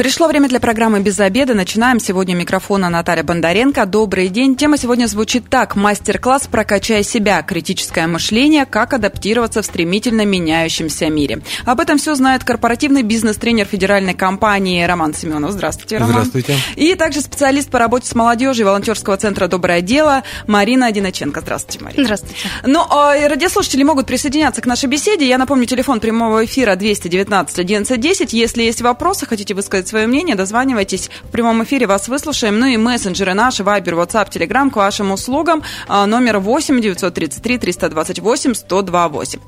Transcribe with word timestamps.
Пришло 0.00 0.28
время 0.28 0.48
для 0.48 0.60
программы 0.60 1.00
«Без 1.00 1.20
обеда». 1.20 1.52
Начинаем. 1.52 2.00
Сегодня 2.00 2.34
микрофона 2.34 2.88
Наталья 2.88 3.22
Бондаренко. 3.22 3.84
Добрый 3.84 4.28
день. 4.28 4.56
Тема 4.56 4.78
сегодня 4.78 5.04
звучит 5.04 5.50
так. 5.50 5.76
Мастер-класс 5.76 6.46
«Прокачай 6.50 7.04
себя. 7.04 7.42
Критическое 7.42 8.06
мышление. 8.06 8.64
Как 8.64 8.94
адаптироваться 8.94 9.60
в 9.60 9.66
стремительно 9.66 10.24
меняющемся 10.24 11.10
мире». 11.10 11.42
Об 11.66 11.80
этом 11.80 11.98
все 11.98 12.14
знает 12.14 12.44
корпоративный 12.44 13.02
бизнес-тренер 13.02 13.66
федеральной 13.66 14.14
компании 14.14 14.82
Роман 14.84 15.12
Семенов. 15.12 15.50
Здравствуйте, 15.50 15.98
Роман. 15.98 16.12
Здравствуйте. 16.12 16.56
И 16.76 16.94
также 16.94 17.20
специалист 17.20 17.68
по 17.68 17.78
работе 17.78 18.06
с 18.06 18.14
молодежью 18.14 18.64
волонтерского 18.64 19.18
центра 19.18 19.48
«Доброе 19.48 19.82
дело» 19.82 20.22
Марина 20.46 20.86
Одиноченко. 20.86 21.42
Здравствуйте, 21.42 21.84
Марина. 21.84 22.04
Здравствуйте. 22.04 22.36
Ну, 22.64 22.86
а 22.88 23.28
радиослушатели 23.28 23.82
могут 23.82 24.06
присоединяться 24.06 24.62
к 24.62 24.66
нашей 24.66 24.86
беседе. 24.88 25.28
Я 25.28 25.36
напомню, 25.36 25.66
телефон 25.66 26.00
прямого 26.00 26.46
эфира 26.46 26.74
219 26.74 27.58
1110. 27.58 28.32
Если 28.32 28.62
есть 28.62 28.80
вопросы, 28.80 29.26
хотите 29.26 29.52
высказать 29.52 29.89
свое 29.90 30.06
мнение, 30.06 30.36
дозванивайтесь. 30.36 31.10
В 31.24 31.30
прямом 31.30 31.62
эфире 31.64 31.86
вас 31.86 32.08
выслушаем. 32.08 32.58
Ну 32.58 32.66
и 32.66 32.76
мессенджеры 32.76 33.34
наши, 33.34 33.64
Вайбер, 33.64 33.94
WhatsApp, 33.94 34.30
Telegram 34.30 34.70
к 34.70 34.76
вашим 34.76 35.12
услугам. 35.12 35.62
А, 35.88 36.06
номер 36.06 36.38
8 36.38 36.80
933 36.80 37.58
328 37.58 38.52
1028. 38.52 39.40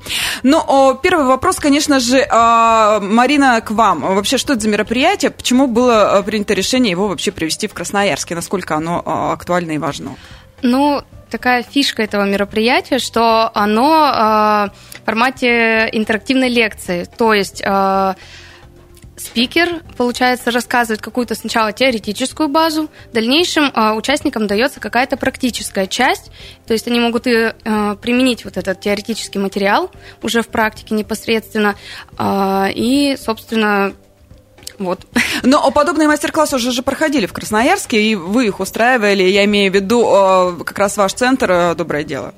Ну, 0.43 0.99
первый 1.01 1.25
вопрос, 1.25 1.59
конечно 1.59 1.99
же, 1.99 2.25
а, 2.29 2.99
Марина, 2.99 3.61
к 3.61 3.71
вам. 3.71 4.01
Вообще, 4.01 4.37
что 4.37 4.53
это 4.53 4.61
за 4.61 4.69
мероприятие? 4.69 5.31
Почему 5.31 5.67
было 5.67 6.17
а, 6.17 6.23
принято 6.23 6.53
решение 6.53 6.91
его 6.91 7.07
вообще 7.07 7.31
привести 7.31 7.67
в 7.67 7.73
Красноярске? 7.73 8.35
Насколько 8.35 8.75
оно 8.75 9.31
актуально 9.31 9.71
и 9.71 9.77
важно? 9.77 10.15
Ну, 10.61 11.03
такая 11.33 11.63
фишка 11.63 12.03
этого 12.03 12.25
мероприятия, 12.25 12.99
что 12.99 13.49
оно 13.53 14.05
э, 14.05 14.99
в 15.01 15.05
формате 15.05 15.89
интерактивной 15.91 16.49
лекции. 16.49 17.05
То 17.17 17.33
есть 17.33 17.61
э, 17.65 18.13
спикер, 19.15 19.81
получается, 19.97 20.51
рассказывает 20.51 21.01
какую-то 21.01 21.35
сначала 21.35 21.71
теоретическую 21.71 22.49
базу, 22.49 22.89
в 23.09 23.13
дальнейшем 23.13 23.65
э, 23.65 23.93
участникам 23.93 24.47
дается 24.47 24.79
какая-то 24.79 25.17
практическая 25.17 25.87
часть, 25.87 26.31
то 26.65 26.73
есть 26.73 26.87
они 26.87 26.99
могут 26.99 27.27
и 27.27 27.31
э, 27.31 27.95
применить 28.01 28.45
вот 28.45 28.57
этот 28.57 28.79
теоретический 28.81 29.39
материал 29.39 29.91
уже 30.21 30.41
в 30.41 30.47
практике 30.47 30.95
непосредственно, 30.95 31.75
э, 32.17 32.71
и, 32.73 33.17
собственно, 33.17 33.93
вот. 34.79 35.01
Но 35.43 35.69
подобные 35.71 36.07
мастер-классы 36.07 36.55
уже 36.55 36.71
же 36.71 36.81
проходили 36.81 37.25
в 37.25 37.33
Красноярске, 37.33 38.01
и 38.01 38.15
вы 38.15 38.47
их 38.47 38.59
устраивали, 38.59 39.23
я 39.23 39.45
имею 39.45 39.71
в 39.71 39.75
виду 39.75 40.63
как 40.65 40.77
раз 40.79 40.97
ваш 40.97 41.13
центр 41.13 41.75
«Доброе 41.75 42.03
дело». 42.03 42.33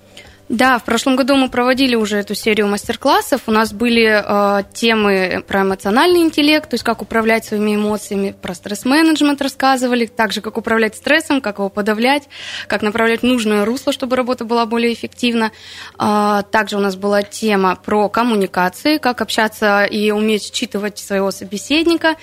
Да, 0.47 0.77
в 0.77 0.83
прошлом 0.83 1.15
году 1.15 1.35
мы 1.35 1.49
проводили 1.49 1.95
уже 1.95 2.17
эту 2.17 2.35
серию 2.35 2.67
мастер-классов. 2.67 3.41
У 3.47 3.51
нас 3.51 3.73
были 3.73 4.03
э, 4.05 4.63
темы 4.73 5.43
про 5.47 5.61
эмоциональный 5.61 6.21
интеллект, 6.21 6.69
то 6.69 6.75
есть 6.75 6.83
как 6.83 7.01
управлять 7.01 7.45
своими 7.45 7.75
эмоциями, 7.75 8.35
про 8.39 8.53
стресс-менеджмент 8.53 9.41
рассказывали, 9.41 10.05
также 10.05 10.41
как 10.41 10.57
управлять 10.57 10.95
стрессом, 10.95 11.41
как 11.41 11.57
его 11.57 11.69
подавлять, 11.69 12.29
как 12.67 12.83
направлять 12.83 13.23
нужное 13.23 13.65
русло, 13.65 13.91
чтобы 13.91 14.15
работа 14.15 14.45
была 14.45 14.67
более 14.67 14.93
эффективна. 14.93 15.51
Э, 15.97 16.43
также 16.51 16.77
у 16.77 16.79
нас 16.79 16.95
была 16.95 17.23
тема 17.23 17.75
про 17.75 18.07
коммуникации, 18.07 18.99
как 18.99 19.21
общаться 19.21 19.83
и 19.85 20.11
уметь 20.11 20.53
считывать 20.53 20.99
своего 20.99 21.31
собеседника. 21.31 22.17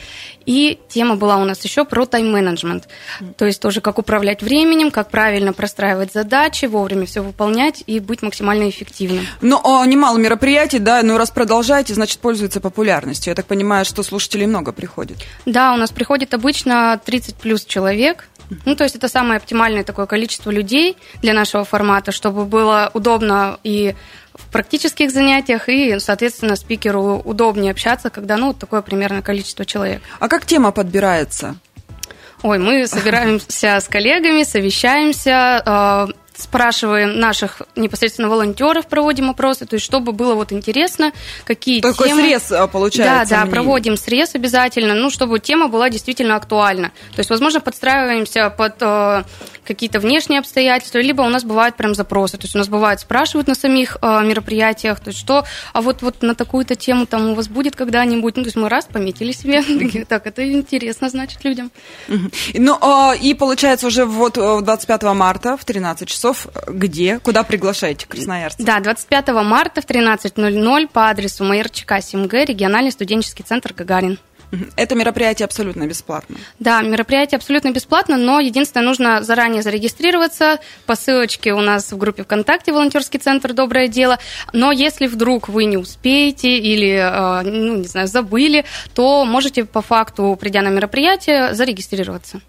И 0.46 0.78
тема 0.88 1.16
была 1.16 1.38
у 1.38 1.44
нас 1.44 1.62
еще 1.64 1.84
про 1.84 2.06
тайм-менеджмент, 2.06 2.88
то 3.36 3.46
есть 3.46 3.60
тоже 3.60 3.80
как 3.80 3.98
управлять 3.98 4.42
временем, 4.42 4.90
как 4.90 5.10
правильно 5.10 5.52
простраивать 5.52 6.12
задачи, 6.12 6.66
вовремя 6.66 7.06
все 7.06 7.22
выполнять 7.22 7.82
и 7.86 8.00
быть 8.00 8.11
быть 8.12 8.22
максимально 8.22 8.68
эффективным. 8.68 9.26
Ну, 9.40 9.60
а, 9.64 9.86
немало 9.86 10.18
мероприятий, 10.18 10.78
да, 10.78 11.02
но 11.02 11.16
раз 11.16 11.30
продолжаете, 11.30 11.94
значит, 11.94 12.18
пользуется 12.18 12.60
популярностью. 12.60 13.30
Я 13.30 13.34
так 13.34 13.46
понимаю, 13.46 13.84
что 13.84 14.02
слушателей 14.02 14.46
много 14.46 14.72
приходит. 14.72 15.16
Да, 15.46 15.72
у 15.72 15.76
нас 15.76 15.90
приходит 15.90 16.34
обычно 16.34 17.00
30 17.04 17.36
плюс 17.36 17.64
человек. 17.64 18.28
Ну, 18.66 18.76
то 18.76 18.84
есть 18.84 18.96
это 18.96 19.08
самое 19.08 19.38
оптимальное 19.38 19.82
такое 19.82 20.04
количество 20.04 20.50
людей 20.50 20.96
для 21.22 21.32
нашего 21.32 21.64
формата, 21.64 22.12
чтобы 22.12 22.44
было 22.44 22.90
удобно 22.92 23.58
и 23.64 23.94
в 24.34 24.46
практических 24.52 25.10
занятиях, 25.10 25.68
и, 25.68 25.98
соответственно, 25.98 26.56
спикеру 26.56 27.22
удобнее 27.24 27.72
общаться, 27.72 28.10
когда, 28.10 28.36
ну, 28.36 28.52
такое 28.52 28.82
примерно 28.82 29.22
количество 29.22 29.64
человек. 29.64 30.02
А 30.18 30.28
как 30.28 30.46
тема 30.46 30.70
подбирается? 30.72 31.56
Ой, 32.42 32.58
мы 32.58 32.86
собираемся 32.88 33.78
с 33.78 33.88
коллегами, 33.88 34.42
совещаемся, 34.42 35.62
а, 35.64 36.08
спрашиваем 36.42 37.18
наших 37.18 37.62
непосредственно 37.76 38.28
волонтеров, 38.28 38.86
проводим 38.86 39.30
опросы, 39.30 39.66
то 39.66 39.74
есть 39.74 39.84
чтобы 39.84 40.12
было 40.12 40.34
вот 40.34 40.52
интересно, 40.52 41.12
какие 41.44 41.80
Такой 41.80 42.08
темы... 42.08 42.22
срез 42.22 42.52
а, 42.52 42.66
получается. 42.66 43.26
Да, 43.30 43.44
да, 43.44 43.50
проводим 43.50 43.96
срез 43.96 44.34
обязательно, 44.34 44.94
ну, 44.94 45.10
чтобы 45.10 45.38
тема 45.38 45.68
была 45.68 45.90
действительно 45.90 46.36
актуальна. 46.36 46.92
То 47.14 47.20
есть, 47.20 47.30
возможно, 47.30 47.60
подстраиваемся 47.60 48.50
под 48.50 48.74
э, 48.80 49.24
какие-то 49.64 50.00
внешние 50.00 50.40
обстоятельства, 50.40 50.98
либо 50.98 51.22
у 51.22 51.28
нас 51.28 51.44
бывают 51.44 51.76
прям 51.76 51.94
запросы, 51.94 52.36
то 52.36 52.44
есть 52.44 52.54
у 52.54 52.58
нас 52.58 52.68
бывает 52.68 53.00
спрашивают 53.00 53.48
на 53.48 53.54
самих 53.54 53.96
э, 54.00 54.24
мероприятиях, 54.24 55.00
то 55.00 55.08
есть 55.08 55.20
что, 55.20 55.44
а 55.72 55.80
вот, 55.80 56.02
вот 56.02 56.22
на 56.22 56.34
такую-то 56.34 56.74
тему 56.74 57.06
там 57.06 57.30
у 57.30 57.34
вас 57.34 57.48
будет 57.48 57.76
когда-нибудь, 57.76 58.36
ну, 58.36 58.42
то 58.42 58.48
есть 58.48 58.56
мы 58.56 58.68
раз 58.68 58.86
пометили 58.86 59.32
себе, 59.32 59.62
так, 60.08 60.26
это 60.26 60.50
интересно, 60.50 61.08
значит, 61.08 61.44
людям. 61.44 61.70
Ну, 62.54 62.78
а, 62.80 63.14
и 63.14 63.34
получается 63.34 63.86
уже 63.86 64.04
вот 64.04 64.34
25 64.34 65.02
э, 65.02 65.12
марта 65.12 65.56
в 65.56 65.64
13 65.64 66.08
часов 66.08 66.46
где? 66.66 67.18
Куда 67.20 67.42
приглашаете 67.42 68.06
красноярцев? 68.06 68.64
Да, 68.64 68.80
25 68.80 69.28
марта 69.44 69.80
в 69.80 69.86
13.00 69.86 70.88
по 70.92 71.08
адресу 71.08 71.44
Майорчика 71.44 71.98
7Г, 71.98 72.44
региональный 72.46 72.92
студенческий 72.92 73.44
центр 73.44 73.72
Гагарин. 73.72 74.18
Это 74.76 74.94
мероприятие 74.94 75.44
абсолютно 75.44 75.86
бесплатно. 75.86 76.36
Да, 76.58 76.82
мероприятие 76.82 77.36
абсолютно 77.36 77.70
бесплатно, 77.70 78.16
но 78.16 78.40
единственное, 78.40 78.84
нужно 78.84 79.22
заранее 79.22 79.62
зарегистрироваться 79.62 80.58
по 80.86 80.94
ссылочке 80.94 81.52
у 81.54 81.60
нас 81.60 81.92
в 81.92 81.96
группе 81.96 82.24
ВКонтакте 82.24 82.72
«Волонтерский 82.72 83.18
центр 83.18 83.52
Доброе 83.52 83.88
дело». 83.88 84.18
Но 84.52 84.70
если 84.72 85.06
вдруг 85.06 85.48
вы 85.48 85.64
не 85.64 85.76
успеете 85.76 86.58
или, 86.58 86.90
э, 86.90 87.42
ну, 87.42 87.76
не 87.76 87.86
знаю, 87.86 88.08
забыли, 88.08 88.64
то 88.94 89.24
можете 89.24 89.64
по 89.64 89.80
факту, 89.80 90.36
придя 90.38 90.62
на 90.62 90.68
мероприятие, 90.68 91.54
зарегистрироваться. 91.54 92.40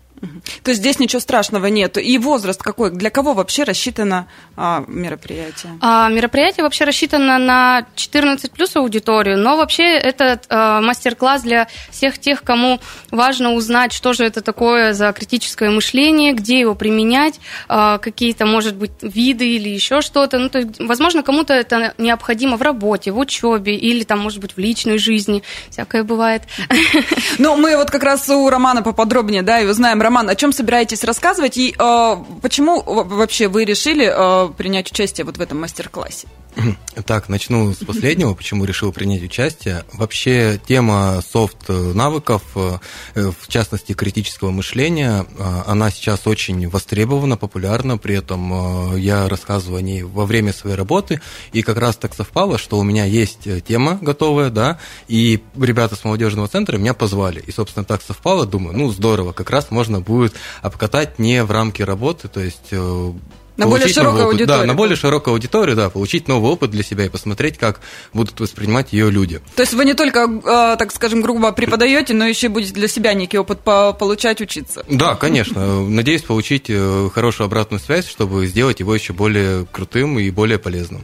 То 0.64 0.72
есть 0.72 0.82
здесь 0.82 1.00
ничего 1.00 1.20
страшного 1.20 1.68
нет. 1.68 1.98
И 1.98 2.18
возраст 2.18 2.62
какой? 2.62 2.92
Для 2.92 3.10
кого 3.10 3.34
вообще 3.34 3.64
рассчитано 3.64 4.28
а, 4.56 4.84
мероприятие? 4.88 5.78
А, 5.82 6.10
мероприятие 6.10 6.64
вообще 6.64 6.86
рассчитано 6.86 7.38
на 7.38 7.86
14 7.96 8.52
плюс 8.52 8.76
аудиторию, 8.76 9.38
но 9.38 9.58
вообще 9.58 9.84
этот 9.84 10.46
а, 10.50 10.82
мастер-класс 10.82 11.42
для 11.42 11.68
всех 11.90 12.20
тех, 12.20 12.44
кому 12.44 12.80
важно 13.12 13.54
узнать, 13.54 13.92
что 13.92 14.14
же 14.14 14.24
это 14.24 14.42
такое 14.42 14.94
за 14.94 15.12
критическое 15.12 15.70
мышление, 15.70 16.34
где 16.34 16.60
его 16.60 16.76
применять, 16.76 17.40
а, 17.68 17.98
какие-то, 17.98 18.46
может 18.46 18.76
быть, 18.76 18.92
виды 19.02 19.48
или 19.48 19.70
еще 19.70 20.02
что-то. 20.02 20.40
Ну, 20.40 20.50
то 20.50 20.60
есть, 20.60 20.80
возможно, 20.80 21.24
кому-то 21.24 21.54
это 21.54 21.94
необходимо 21.98 22.58
в 22.58 22.62
работе, 22.62 23.12
в 23.12 23.20
учебе 23.20 23.76
или 23.76 24.04
там, 24.04 24.20
может 24.20 24.40
быть, 24.40 24.54
в 24.56 24.58
личной 24.58 24.98
жизни. 24.98 25.44
Всякое 25.70 26.04
бывает. 26.04 26.44
Ну, 27.40 27.56
мы 27.56 27.76
вот 27.76 27.90
как 27.90 28.04
раз 28.04 28.30
у 28.30 28.50
Романа 28.50 28.82
поподробнее, 28.84 29.42
да, 29.42 29.60
и 29.60 29.66
узнаем. 29.66 30.02
Роман, 30.02 30.13
о 30.22 30.36
чем 30.36 30.54
собираетесь 30.54 31.04
рассказывать 31.04 31.58
и 31.58 31.76
э, 31.78 32.16
почему 32.42 32.82
вообще 32.84 33.48
вы 33.48 33.66
решили 33.66 34.10
э, 34.10 34.50
принять 34.54 34.92
участие 34.92 35.26
вот 35.26 35.38
в 35.38 35.42
этом 35.42 35.60
мастер-классе? 35.60 36.28
Так, 37.06 37.28
начну 37.28 37.74
с 37.74 37.78
последнего, 37.78 38.34
почему 38.36 38.66
решил 38.66 38.92
принять 38.92 39.24
участие. 39.24 39.84
Вообще 39.94 40.60
тема 40.66 41.22
софт-навыков, 41.28 42.44
э, 42.56 42.78
в 43.16 43.48
частности 43.48 43.94
критического 43.94 44.52
мышления, 44.52 45.26
э, 45.26 45.62
она 45.66 45.90
сейчас 45.90 46.28
очень 46.28 46.70
востребована, 46.70 47.36
популярна, 47.36 47.98
при 47.98 48.16
этом 48.16 48.94
э, 48.94 49.00
я 49.00 49.28
рассказываю 49.28 49.80
о 49.80 49.82
ней 49.82 50.04
во 50.04 50.26
время 50.26 50.54
своей 50.54 50.76
работы, 50.76 51.20
и 51.52 51.64
как 51.64 51.78
раз 51.78 51.96
так 51.98 52.14
совпало, 52.14 52.60
что 52.60 52.78
у 52.78 52.84
меня 52.84 53.06
есть 53.06 53.48
тема 53.66 53.98
готовая, 54.00 54.52
да, 54.52 54.78
и 55.08 55.42
ребята 55.60 55.96
с 55.96 56.04
молодежного 56.04 56.48
центра 56.48 56.78
меня 56.78 56.94
позвали, 56.94 57.40
и, 57.40 57.52
собственно, 57.52 57.86
так 57.86 58.04
совпало, 58.04 58.46
думаю, 58.46 58.78
ну, 58.78 58.92
здорово, 58.92 59.32
как 59.32 59.50
раз 59.50 59.72
можно 59.72 60.00
будет 60.04 60.36
обкатать 60.62 61.20
не 61.20 61.44
в 61.44 61.52
рамке 61.52 61.84
работы, 61.84 62.28
то 62.28 62.40
есть 62.40 62.74
на 63.58 63.68
более 63.68 63.88
широкую 63.88 64.26
аудиторию. 64.26 64.62
Да, 64.62 64.66
на 64.66 64.74
более 64.74 64.96
широкую 64.96 65.34
аудиторию, 65.34 65.76
да, 65.76 65.90
получить 65.90 66.28
новый 66.28 66.52
опыт 66.52 66.72
для 66.72 66.84
себя 66.84 67.06
и 67.06 67.10
посмотреть, 67.10 67.58
как 67.58 67.82
будут 68.14 68.40
воспринимать 68.40 68.94
ее 68.94 69.12
люди. 69.12 69.42
То 69.56 69.62
есть 69.62 69.74
вы 69.74 69.86
не 69.86 69.94
только, 69.94 70.28
а, 70.46 70.76
так 70.76 70.92
скажем, 70.92 71.22
грубо 71.22 71.52
преподаете, 71.52 72.14
но 72.14 72.26
еще 72.26 72.50
будете 72.50 72.74
для 72.74 72.88
себя 72.88 73.14
некий 73.14 73.38
опыт 73.38 73.60
получать, 73.62 74.42
учиться. 74.42 74.86
Да, 74.90 75.16
конечно. 75.16 75.82
Надеюсь 75.82 76.24
получить 76.24 76.66
э, 76.70 77.10
хорошую 77.14 77.46
обратную 77.46 77.80
связь, 77.80 78.08
чтобы 78.08 78.48
сделать 78.48 78.80
его 78.80 78.94
еще 78.94 79.14
более 79.14 79.66
крутым 79.66 80.20
и 80.20 80.30
более 80.32 80.60
полезным. 80.60 81.02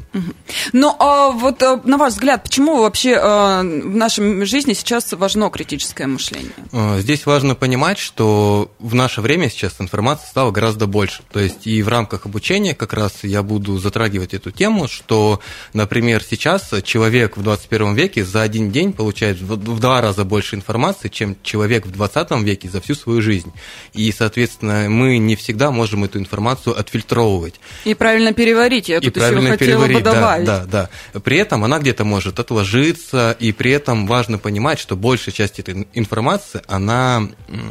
Ну, 0.73 0.95
а 0.99 1.29
вот 1.29 1.61
э, 1.61 1.79
на 1.83 1.97
ваш 1.97 2.13
взгляд, 2.13 2.43
почему 2.43 2.81
вообще 2.81 3.11
э, 3.11 3.61
в 3.61 3.95
нашей 3.95 4.45
жизни 4.45 4.73
сейчас 4.73 5.11
важно 5.13 5.49
критическое 5.49 6.07
мышление? 6.07 6.51
Здесь 6.99 7.25
важно 7.25 7.55
понимать, 7.55 7.97
что 7.97 8.71
в 8.79 8.95
наше 8.95 9.21
время 9.21 9.49
сейчас 9.49 9.75
информации 9.79 10.27
стало 10.27 10.51
гораздо 10.51 10.87
больше. 10.87 11.23
То 11.31 11.39
есть 11.39 11.67
и 11.67 11.81
в 11.81 11.87
рамках 11.87 12.25
обучения 12.25 12.38
обучения 12.39 12.73
как 12.73 12.93
раз 12.93 13.23
я 13.23 13.43
буду 13.43 13.77
затрагивать 13.79 14.33
эту 14.33 14.51
тему, 14.51 14.87
что, 14.87 15.41
например, 15.73 16.23
сейчас 16.23 16.73
человек 16.83 17.35
в 17.35 17.43
21 17.43 17.95
веке 17.95 18.23
за 18.23 18.41
один 18.41 18.71
день 18.71 18.93
получает 18.93 19.41
в 19.41 19.79
два 19.79 19.99
раза 19.99 20.23
больше 20.23 20.55
информации, 20.55 21.09
чем 21.09 21.35
человек 21.43 21.85
в 21.85 21.91
20 21.91 22.31
веке 22.43 22.69
за 22.69 22.79
всю 22.79 22.95
свою 22.95 23.21
жизнь. 23.21 23.51
И, 23.93 24.09
соответственно, 24.13 24.89
мы 24.89 25.17
не 25.17 25.35
всегда 25.35 25.69
можем 25.69 26.05
эту 26.05 26.17
информацию 26.17 26.79
отфильтровывать. 26.79 27.55
И 27.83 27.93
правильно 27.93 28.31
переварить, 28.31 28.87
я 28.87 28.99
и 28.99 29.01
тут 29.01 29.15
правильно 29.15 29.39
еще 29.39 29.57
хотела 29.57 29.85
переварить, 29.85 29.97
бы 29.97 30.03
добавить. 30.03 30.45
Да, 30.45 30.65
да, 30.65 30.89
да. 31.13 31.19
При 31.19 31.37
этом 31.37 31.65
она 31.65 31.79
где-то 31.79 32.05
может 32.05 32.39
отложиться, 32.39 33.35
и 33.37 33.51
при 33.51 33.71
этом 33.71 34.07
важно 34.07 34.37
понимать, 34.37 34.79
что 34.79 34.95
большая 34.95 35.35
часть 35.35 35.59
этой 35.59 35.89
информации, 35.93 36.61
она 36.67 37.27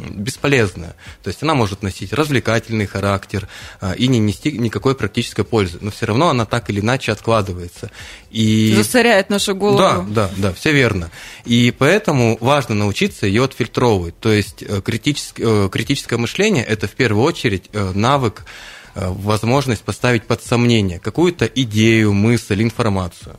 бесполезная. 0.09 0.95
То 1.23 1.29
есть 1.29 1.41
она 1.41 1.55
может 1.55 1.81
носить 1.81 2.13
развлекательный 2.13 2.85
характер 2.85 3.47
а, 3.81 3.93
и 3.93 4.07
не 4.07 4.19
нести 4.19 4.58
никакой 4.59 4.95
практической 4.95 5.43
пользы. 5.43 5.77
Но 5.81 5.91
все 5.91 6.05
равно 6.05 6.29
она 6.29 6.45
так 6.45 6.69
или 6.69 6.79
иначе 6.79 7.11
откладывается. 7.11 7.91
И... 8.31 8.73
Засоряет 8.75 9.29
нашу 9.29 9.55
голову. 9.55 9.77
Да, 9.77 10.05
да, 10.07 10.29
да, 10.37 10.53
все 10.53 10.71
верно. 10.71 11.11
И 11.45 11.73
поэтому 11.77 12.37
важно 12.39 12.75
научиться 12.75 13.25
ее 13.25 13.43
отфильтровывать. 13.43 14.19
То 14.19 14.31
есть 14.31 14.63
э, 14.63 14.81
критическое, 14.81 15.65
э, 15.65 15.69
критическое 15.69 16.17
мышление– 16.17 16.63
это 16.65 16.87
в 16.87 16.91
первую 16.91 17.23
очередь 17.23 17.69
э, 17.73 17.91
навык, 17.93 18.45
возможность 18.95 19.83
поставить 19.83 20.23
под 20.23 20.43
сомнение 20.43 20.99
какую-то 20.99 21.45
идею, 21.45 22.11
мысль, 22.11 22.63
информацию. 22.63 23.37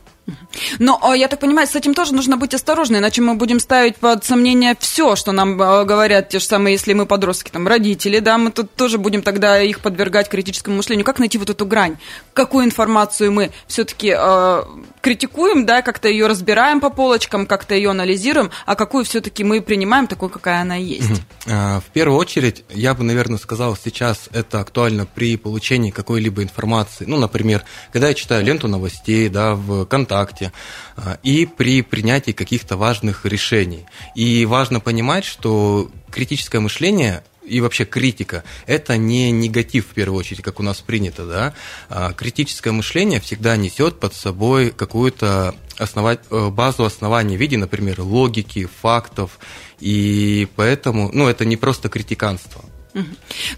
Но 0.79 0.99
а, 1.01 1.15
я 1.15 1.27
так 1.27 1.39
понимаю, 1.39 1.67
с 1.67 1.75
этим 1.75 1.93
тоже 1.93 2.13
нужно 2.13 2.37
быть 2.37 2.53
осторожны, 2.53 2.97
иначе 2.97 3.21
мы 3.21 3.35
будем 3.35 3.59
ставить 3.59 3.97
под 3.97 4.25
сомнение 4.25 4.75
все, 4.79 5.15
что 5.15 5.31
нам 5.31 5.61
а, 5.61 5.83
говорят 5.83 6.29
те 6.29 6.39
же 6.39 6.45
самые, 6.45 6.73
если 6.73 6.93
мы 6.93 7.05
подростки, 7.05 7.49
там, 7.49 7.67
родители, 7.67 8.19
да, 8.19 8.37
мы 8.37 8.51
тут 8.51 8.73
тоже 8.75 8.97
будем 8.97 9.21
тогда 9.21 9.61
их 9.61 9.79
подвергать 9.79 10.29
критическому 10.29 10.77
мышлению. 10.77 11.05
Как 11.05 11.19
найти 11.19 11.37
вот 11.37 11.49
эту 11.49 11.65
грань? 11.65 11.97
Какую 12.33 12.65
информацию 12.65 13.31
мы 13.31 13.51
все-таки 13.67 14.09
э, 14.09 14.15
а, 14.17 14.67
критикуем, 15.01 15.65
да, 15.65 15.81
как-то 15.81 16.07
ее 16.07 16.27
разбираем 16.27 16.79
по 16.79 16.89
полочкам, 16.89 17.45
как-то 17.45 17.75
ее 17.75 17.91
анализируем, 17.91 18.51
а 18.65 18.75
какую 18.75 19.05
все-таки 19.05 19.43
мы 19.43 19.61
принимаем 19.61 20.07
такой, 20.07 20.29
какая 20.29 20.61
она 20.61 20.75
есть? 20.75 21.21
В 21.45 21.83
первую 21.93 22.17
очередь, 22.17 22.63
я 22.69 22.93
бы, 22.93 23.03
наверное, 23.03 23.37
сказал, 23.37 23.75
сейчас 23.75 24.29
это 24.31 24.59
актуально 24.59 25.05
при 25.05 25.37
получении 25.37 25.91
какой-либо 25.91 26.43
информации. 26.43 27.05
Ну, 27.07 27.17
например, 27.17 27.63
когда 27.91 28.09
я 28.09 28.13
читаю 28.13 28.43
ленту 28.45 28.67
новостей, 28.67 29.29
да, 29.29 29.55
в 29.55 29.85
ВКонтакте, 29.85 30.20
акте 30.21 30.53
а, 30.95 31.19
и 31.23 31.45
при 31.45 31.81
принятии 31.81 32.31
каких-то 32.31 32.77
важных 32.77 33.25
решений. 33.25 33.85
И 34.15 34.45
важно 34.45 34.79
понимать, 34.79 35.25
что 35.25 35.91
критическое 36.11 36.59
мышление 36.59 37.23
и 37.43 37.59
вообще 37.59 37.85
критика– 37.85 38.43
это 38.67 38.97
не 38.97 39.31
негатив, 39.31 39.87
в 39.87 39.93
первую 39.93 40.19
очередь, 40.19 40.43
как 40.43 40.59
у 40.59 40.63
нас 40.63 40.79
принято, 40.79 41.25
да. 41.25 41.53
А 41.89 42.13
критическое 42.13 42.71
мышление 42.71 43.19
всегда 43.19 43.57
несет 43.57 43.99
под 43.99 44.13
собой 44.13 44.71
какую-то 44.71 45.55
основать, 45.77 46.19
э, 46.29 46.49
базу 46.49 46.85
оснований 46.85 47.37
в 47.37 47.39
виде, 47.39 47.57
например, 47.57 48.01
логики, 48.01 48.69
фактов, 48.81 49.39
и 49.79 50.47
поэтому, 50.55 51.09
ну, 51.11 51.27
это 51.27 51.43
не 51.45 51.57
просто 51.57 51.89
критиканство. 51.89 52.63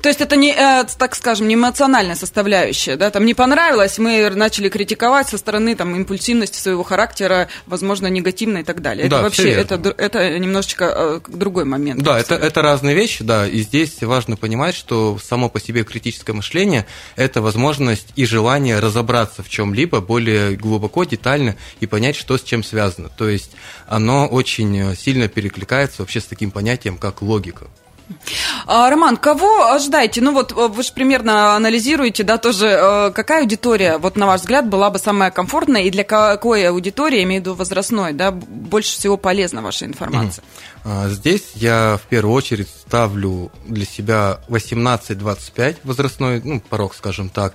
То 0.02 0.10
есть 0.10 0.22
это 0.22 0.36
не, 0.36 0.52
э, 0.52 0.86
так 0.98 1.16
скажем, 1.16 1.48
не 1.48 1.56
эмоциональная 1.56 2.16
составляющая, 2.16 2.96
да, 2.96 3.10
там 3.10 3.26
не 3.26 3.34
понравилось, 3.34 3.98
мы 3.98 4.30
начали 4.30 4.70
критиковать 4.70 5.30
со 5.30 5.38
стороны 5.38 5.76
там 5.76 5.96
импульсивности 5.96 6.58
своего 6.60 6.84
характера, 6.84 7.48
возможно, 7.66 8.08
негативно 8.08 8.60
и 8.60 8.64
так 8.64 8.82
далее. 8.82 9.08
Да, 9.08 9.18
это 9.18 9.24
вообще 9.24 9.50
это, 9.52 9.96
это 9.98 10.40
немножечко 10.40 10.94
э, 10.96 11.20
другой 11.28 11.66
момент. 11.66 12.02
Да, 12.02 12.20
это, 12.20 12.36
это 12.36 12.62
разные 12.62 12.96
вещи, 12.96 13.24
да, 13.24 13.48
и 13.48 13.62
здесь 13.62 14.02
важно 14.02 14.36
понимать, 14.36 14.76
что 14.76 15.18
само 15.24 15.50
по 15.50 15.60
себе 15.60 15.84
критическое 15.84 16.34
мышление– 16.34 16.86
это 17.16 17.42
возможность 17.42 18.10
и 18.16 18.26
желание 18.26 18.80
разобраться 18.80 19.44
в 19.44 19.50
чем-либо 19.50 20.02
более 20.02 20.56
глубоко, 20.56 21.04
детально 21.04 21.56
и 21.80 21.88
понять, 21.88 22.16
что 22.16 22.38
с 22.38 22.44
чем 22.44 22.64
связано. 22.64 23.10
То 23.10 23.30
есть 23.30 23.52
оно 23.88 24.28
очень 24.28 24.96
сильно 24.96 25.28
перекликается 25.28 26.02
вообще 26.02 26.22
с 26.22 26.26
таким 26.26 26.52
понятием, 26.52 26.98
как 26.98 27.22
логика. 27.22 27.68
А, 28.66 28.90
Роман, 28.90 29.18
кого 29.18 29.72
ожидаете? 29.72 30.22
Ну 30.22 30.34
вот 30.34 30.52
э, 30.52 30.68
вы 30.68 30.84
же 30.84 30.92
примерно 30.94 31.56
анализируете, 31.56 32.24
да, 32.24 32.38
тоже, 32.38 32.68
э, 32.68 33.12
какая 33.12 33.42
аудитория, 33.42 33.98
вот 33.98 34.16
на 34.16 34.28
ваш 34.28 34.42
взгляд, 34.42 34.70
была 34.70 34.90
бы 34.90 35.00
самая 35.00 35.32
комфортная 35.32 35.84
и 35.84 35.90
для 35.90 36.04
какой 36.04 36.68
аудитории, 36.68 37.18
я 37.18 37.24
имею 37.24 37.42
в 37.42 37.46
виду 37.46 37.56
возрастной, 37.56 38.14
да, 38.14 38.32
больше 38.32 38.92
всего 38.92 39.18
полезна 39.18 39.62
ваша 39.62 39.86
информация? 39.86 40.44
А, 40.84 41.10
здесь 41.10 41.52
я 41.56 42.00
в 42.02 42.08
первую 42.08 42.34
очередь 42.34 42.70
ставлю 42.70 43.52
для 43.66 43.86
себя 43.86 44.40
18-25 44.50 45.78
возрастной, 45.84 46.42
ну, 46.44 46.62
порог, 46.62 46.96
скажем 46.96 47.30
так, 47.30 47.54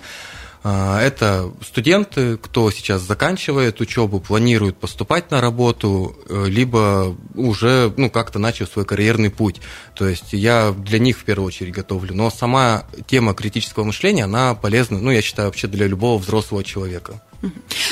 это 0.63 1.51
студенты, 1.61 2.37
кто 2.37 2.69
сейчас 2.71 3.01
заканчивает 3.01 3.79
учебу, 3.79 4.19
планирует 4.19 4.77
поступать 4.77 5.31
на 5.31 5.39
работу, 5.39 6.17
э, 6.27 6.45
либо 6.47 7.15
уже 7.35 7.93
ну, 7.95 8.09
как-то 8.09 8.39
начал 8.39 8.67
свой 8.67 8.85
карьерный 8.85 9.29
путь. 9.29 9.61
То 9.95 10.07
есть 10.07 10.33
я 10.33 10.71
для 10.71 10.99
них 10.99 11.17
в 11.17 11.23
первую 11.23 11.47
очередь 11.47 11.73
готовлю. 11.73 12.13
Но 12.13 12.29
сама 12.29 12.83
тема 13.07 13.33
критического 13.33 13.85
мышления, 13.85 14.25
она 14.25 14.53
полезна, 14.53 14.99
ну, 14.99 15.11
я 15.11 15.21
считаю, 15.21 15.47
вообще 15.47 15.67
для 15.67 15.87
любого 15.87 16.19
взрослого 16.19 16.63
человека. 16.63 17.21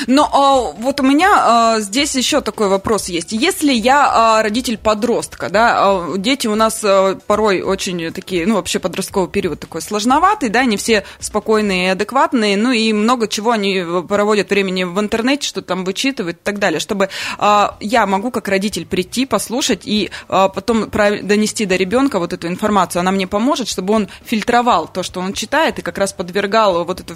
Но 0.06 0.28
а, 0.32 0.72
вот 0.78 1.00
у 1.00 1.02
меня 1.02 1.30
а, 1.36 1.80
здесь 1.80 2.14
еще 2.14 2.40
такой 2.40 2.68
вопрос 2.68 3.08
есть. 3.08 3.32
Если 3.32 3.72
я 3.72 4.10
а, 4.10 4.42
родитель 4.42 4.78
подростка, 4.78 5.48
да, 5.48 5.74
а, 5.76 6.18
дети 6.18 6.46
у 6.46 6.54
нас 6.54 6.82
а, 6.84 7.18
порой 7.26 7.62
очень 7.62 8.12
такие, 8.12 8.46
ну 8.46 8.56
вообще 8.56 8.78
подростковый 8.78 9.30
период 9.30 9.60
такой 9.60 9.80
сложноватый, 9.80 10.50
да, 10.50 10.64
не 10.64 10.76
все 10.76 11.04
спокойные 11.18 11.86
и 11.86 11.90
адекватные, 11.90 12.56
ну 12.56 12.72
и 12.72 12.92
много 12.92 13.26
чего 13.28 13.52
они 13.52 13.84
проводят 14.06 14.50
времени 14.50 14.84
в 14.84 15.00
интернете, 15.00 15.48
что 15.48 15.62
там 15.62 15.84
вычитывают 15.84 16.38
и 16.38 16.40
так 16.42 16.58
далее, 16.58 16.80
чтобы 16.80 17.08
а, 17.38 17.76
я 17.80 18.06
могу 18.06 18.30
как 18.30 18.48
родитель 18.48 18.86
прийти, 18.86 19.24
послушать 19.24 19.82
и 19.84 20.10
а, 20.28 20.48
потом 20.48 20.90
донести 20.90 21.64
до 21.64 21.76
ребенка 21.76 22.18
вот 22.18 22.32
эту 22.32 22.48
информацию, 22.48 23.00
она 23.00 23.12
мне 23.12 23.26
поможет, 23.26 23.68
чтобы 23.68 23.94
он 23.94 24.08
фильтровал 24.24 24.88
то, 24.88 25.02
что 25.02 25.20
он 25.20 25.32
читает 25.32 25.78
и 25.78 25.82
как 25.82 25.96
раз 25.96 26.12
подвергал 26.12 26.84
вот 26.84 27.00
это 27.00 27.14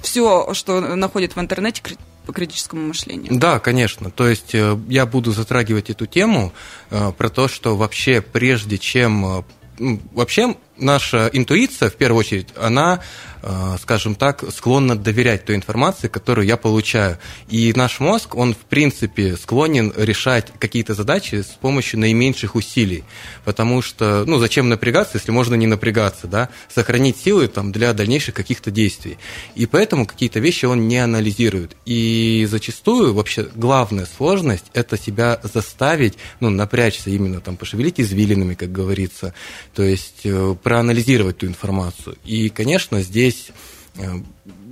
все, 0.00 0.54
что 0.54 0.80
находит 0.80 1.36
в 1.36 1.40
интернете 1.40 1.65
интернете 1.66 1.98
по 2.26 2.32
критическому 2.32 2.88
мышлению. 2.88 3.38
Да, 3.38 3.60
конечно. 3.60 4.10
То 4.10 4.26
есть 4.26 4.54
э, 4.54 4.76
я 4.88 5.06
буду 5.06 5.30
затрагивать 5.30 5.90
эту 5.90 6.06
тему 6.06 6.52
э, 6.90 7.12
про 7.16 7.28
то, 7.28 7.46
что 7.46 7.76
вообще 7.76 8.20
прежде 8.20 8.78
чем 8.78 9.24
э, 9.24 9.42
вообще 10.12 10.56
наша 10.78 11.30
интуиция, 11.32 11.90
в 11.90 11.96
первую 11.96 12.20
очередь, 12.20 12.48
она 12.56 13.00
Э, 13.48 13.76
скажем 13.80 14.16
так, 14.16 14.42
склонна 14.52 14.96
доверять 14.96 15.44
той 15.44 15.54
информации, 15.54 16.08
которую 16.08 16.48
я 16.48 16.56
получаю. 16.56 17.16
И 17.48 17.72
наш 17.76 18.00
мозг, 18.00 18.34
он, 18.34 18.54
в 18.54 18.64
принципе, 18.68 19.36
склонен 19.36 19.92
решать 19.96 20.52
какие-то 20.58 20.94
задачи 20.94 21.42
с 21.42 21.56
помощью 21.60 22.00
наименьших 22.00 22.56
усилий. 22.56 23.04
Потому 23.44 23.82
что, 23.82 24.24
ну, 24.26 24.38
зачем 24.38 24.68
напрягаться, 24.68 25.18
если 25.18 25.30
можно 25.30 25.54
не 25.54 25.68
напрягаться, 25.68 26.26
да? 26.26 26.48
Сохранить 26.74 27.18
силы 27.18 27.46
там, 27.46 27.70
для 27.70 27.92
дальнейших 27.92 28.34
каких-то 28.34 28.72
действий. 28.72 29.16
И 29.54 29.66
поэтому 29.66 30.06
какие-то 30.06 30.40
вещи 30.40 30.64
он 30.64 30.88
не 30.88 30.98
анализирует. 30.98 31.76
И 31.84 32.48
зачастую 32.50 33.14
вообще 33.14 33.48
главная 33.54 34.06
сложность– 34.06 34.66
это 34.72 34.98
себя 34.98 35.40
заставить, 35.44 36.14
ну, 36.40 36.50
напрячься 36.50 37.10
именно, 37.10 37.40
там, 37.40 37.56
пошевелить 37.56 38.00
извилинами, 38.00 38.54
как 38.54 38.72
говорится. 38.72 39.34
То 39.72 39.84
есть 39.84 40.22
э, 40.24 40.56
проанализировать 40.66 41.38
ту 41.38 41.46
информацию. 41.46 42.16
И, 42.24 42.48
конечно, 42.48 43.00
здесь 43.00 43.52
э, 43.98 44.02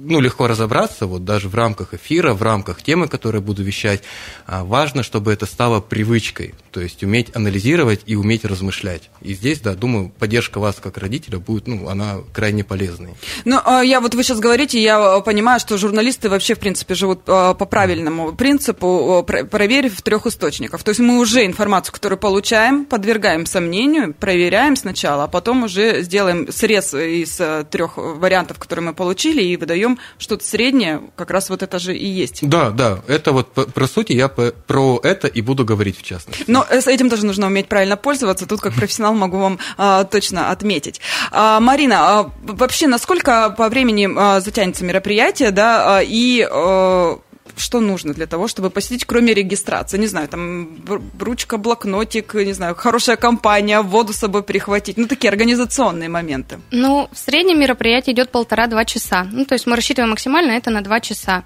ну, 0.04 0.20
легко 0.20 0.46
разобраться, 0.46 1.06
вот 1.06 1.24
даже 1.24 1.48
в 1.48 1.54
рамках 1.54 1.94
эфира, 1.94 2.34
в 2.34 2.42
рамках 2.42 2.82
темы, 2.82 3.08
которую 3.08 3.42
буду 3.42 3.62
вещать, 3.62 4.02
а, 4.46 4.64
важно, 4.64 5.02
чтобы 5.02 5.32
это 5.32 5.46
стало 5.46 5.80
привычкой, 5.80 6.54
то 6.70 6.80
есть 6.80 7.02
уметь 7.02 7.34
анализировать 7.34 8.02
и 8.06 8.14
уметь 8.14 8.44
размышлять. 8.44 9.10
И 9.22 9.34
здесь, 9.34 9.60
да, 9.60 9.74
думаю, 9.74 10.12
поддержка 10.18 10.58
вас 10.58 10.76
как 10.82 10.98
родителя 10.98 11.38
будет, 11.38 11.66
ну, 11.66 11.88
она 11.88 12.18
крайне 12.32 12.64
полезной. 12.64 13.14
Ну, 13.44 13.60
а, 13.64 13.82
я 13.82 14.00
вот 14.00 14.14
вы 14.14 14.22
сейчас 14.22 14.40
говорите, 14.40 14.80
я 14.80 15.20
понимаю, 15.20 15.58
что 15.58 15.78
журналисты 15.78 16.28
вообще, 16.28 16.54
в 16.54 16.58
принципе, 16.58 16.94
живут 16.94 17.22
а, 17.26 17.54
по 17.54 17.64
правильному 17.64 18.32
принципу, 18.32 19.24
проверив 19.24 19.96
в 19.96 20.02
трех 20.02 20.26
источниках. 20.26 20.82
То 20.82 20.90
есть 20.90 21.00
мы 21.00 21.18
уже 21.18 21.46
информацию, 21.46 21.94
которую 21.94 22.18
получаем, 22.18 22.84
подвергаем 22.84 23.46
сомнению, 23.46 24.12
проверяем 24.14 24.76
сначала, 24.76 25.24
а 25.24 25.28
потом 25.28 25.64
уже 25.64 26.02
сделаем 26.02 26.52
срез 26.52 26.92
из 26.94 27.40
трех 27.70 27.96
вариантов, 27.96 28.58
которые 28.58 28.86
мы 28.86 28.94
получили, 28.94 29.42
и 29.42 29.56
выдаем 29.56 29.93
что-то 30.18 30.44
среднее, 30.44 31.02
как 31.16 31.30
раз 31.30 31.50
вот 31.50 31.62
это 31.62 31.78
же 31.78 31.96
и 31.96 32.06
есть. 32.06 32.46
Да, 32.48 32.70
да, 32.70 33.00
это 33.06 33.32
вот 33.32 33.52
про 33.52 33.86
сути 33.86 34.12
я 34.12 34.28
про 34.28 35.00
это 35.02 35.26
и 35.28 35.40
буду 35.40 35.64
говорить 35.64 35.98
в 35.98 36.02
частности. 36.02 36.44
Но 36.46 36.66
с 36.68 36.86
этим 36.86 37.10
тоже 37.10 37.26
нужно 37.26 37.46
уметь 37.46 37.68
правильно 37.68 37.96
пользоваться, 37.96 38.46
тут 38.46 38.60
как 38.60 38.74
профессионал 38.74 39.14
могу 39.14 39.38
вам 39.38 39.58
а, 39.76 40.04
точно 40.04 40.50
отметить. 40.50 41.00
А, 41.30 41.60
Марина, 41.60 42.20
а, 42.20 42.30
вообще 42.42 42.86
насколько 42.86 43.50
по 43.50 43.68
времени 43.68 44.08
а, 44.16 44.40
затянется 44.40 44.84
мероприятие, 44.84 45.50
да, 45.50 45.98
а, 45.98 46.02
и... 46.02 46.46
А, 46.50 47.18
что 47.56 47.80
нужно 47.80 48.14
для 48.14 48.26
того, 48.26 48.48
чтобы 48.48 48.70
посетить, 48.70 49.04
кроме 49.04 49.34
регистрации? 49.34 49.98
Не 49.98 50.06
знаю, 50.06 50.28
там 50.28 50.78
ручка, 51.18 51.58
блокнотик, 51.58 52.34
не 52.34 52.52
знаю, 52.52 52.74
хорошая 52.74 53.16
компания, 53.16 53.80
воду 53.80 54.12
с 54.12 54.16
собой 54.16 54.42
прихватить. 54.42 54.96
Ну, 54.96 55.06
такие 55.06 55.28
организационные 55.28 56.08
моменты. 56.08 56.60
Ну, 56.70 57.08
в 57.12 57.18
среднем 57.18 57.60
мероприятие 57.60 58.14
идет 58.14 58.30
полтора-два 58.30 58.84
часа. 58.84 59.26
Ну, 59.30 59.44
то 59.44 59.54
есть 59.54 59.66
мы 59.66 59.76
рассчитываем 59.76 60.10
максимально 60.10 60.52
это 60.52 60.70
на 60.70 60.82
два 60.82 61.00
часа. 61.00 61.44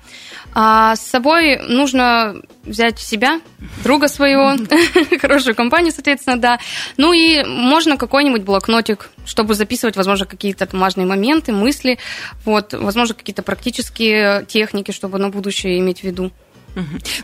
А 0.55 0.97
с 0.97 1.00
собой 1.00 1.59
нужно 1.59 2.37
взять 2.64 2.99
себя, 2.99 3.40
друга 3.85 4.09
своего, 4.09 4.57
хорошую 5.21 5.55
компанию, 5.55 5.93
соответственно, 5.93 6.38
да. 6.38 6.59
Ну 6.97 7.12
и 7.12 7.45
можно 7.45 7.97
какой-нибудь 7.97 8.43
блокнотик, 8.43 9.11
чтобы 9.25 9.55
записывать, 9.55 9.97
возможно, 9.97 10.26
какие-то 10.26 10.69
важные 10.73 11.07
моменты, 11.07 11.52
мысли, 11.52 11.99
вот, 12.45 12.75
возможно, 12.75 13.14
какие-то 13.14 13.43
практические 13.43 14.45
техники, 14.47 14.90
чтобы 14.93 15.19
на 15.19 15.28
будущее 15.28 15.78
иметь 15.78 16.00
в 16.00 16.05
виду. 16.05 16.33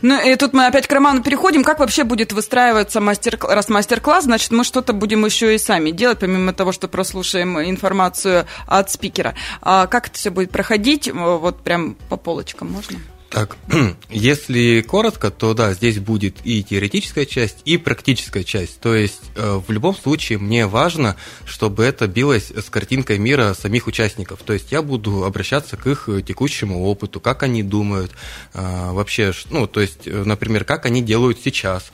Ну 0.01 0.21
и 0.21 0.35
тут 0.35 0.53
мы 0.53 0.65
опять 0.65 0.87
к 0.87 0.91
Роману 0.91 1.23
переходим. 1.23 1.63
Как 1.63 1.79
вообще 1.79 2.03
будет 2.03 2.33
выстраиваться 2.33 2.99
мастер 2.99 3.37
раз 3.41 3.69
мастер-класс? 3.69 4.25
Значит, 4.25 4.51
мы 4.51 4.63
что-то 4.63 4.93
будем 4.93 5.25
еще 5.25 5.55
и 5.55 5.57
сами 5.57 5.91
делать, 5.91 6.19
помимо 6.19 6.53
того, 6.53 6.71
что 6.71 6.87
прослушаем 6.87 7.59
информацию 7.59 8.45
от 8.67 8.91
спикера. 8.91 9.35
А 9.61 9.87
как 9.87 10.07
это 10.07 10.17
все 10.17 10.29
будет 10.29 10.51
проходить? 10.51 11.09
Вот 11.11 11.63
прям 11.63 11.95
по 12.09 12.17
полочкам 12.17 12.71
можно? 12.71 12.99
Так, 13.35 13.57
если 14.09 14.79
коротко, 14.79 15.29
то 15.29 15.53
да, 15.53 15.73
здесь 15.73 15.99
будет 15.99 16.37
и 16.45 16.63
теоретическая 16.63 17.25
часть, 17.25 17.57
и 17.65 17.75
практическая 17.75 18.45
часть. 18.45 18.79
То 18.79 18.95
есть 18.95 19.23
э, 19.35 19.59
в 19.67 19.69
любом 19.73 19.93
случае 19.93 20.37
мне 20.37 20.67
важно, 20.67 21.17
чтобы 21.43 21.83
это 21.83 22.07
билось 22.07 22.49
с 22.51 22.69
картинкой 22.69 23.17
мира 23.19 23.53
самих 23.53 23.87
участников. 23.87 24.39
То 24.43 24.53
есть 24.53 24.71
я 24.71 24.81
буду 24.81 25.25
обращаться 25.25 25.75
к 25.75 25.85
их 25.85 26.07
текущему 26.25 26.85
опыту, 26.85 27.19
как 27.19 27.43
они 27.43 27.61
думают 27.61 28.13
э, 28.53 28.91
вообще, 28.91 29.33
ну, 29.49 29.67
то 29.67 29.81
есть, 29.81 30.07
э, 30.07 30.23
например, 30.23 30.63
как 30.63 30.85
они 30.85 31.01
делают 31.01 31.37
сейчас. 31.43 31.91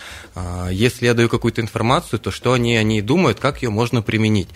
Если 0.69 1.07
я 1.07 1.15
даю 1.15 1.27
какую-то 1.27 1.61
информацию, 1.61 2.19
то 2.19 2.29
что 2.29 2.53
они 2.53 2.77
о 2.77 2.83
ней 2.83 3.01
думают, 3.01 3.39
как 3.39 3.63
ее 3.63 3.71
можно 3.71 4.03
применить. 4.03 4.49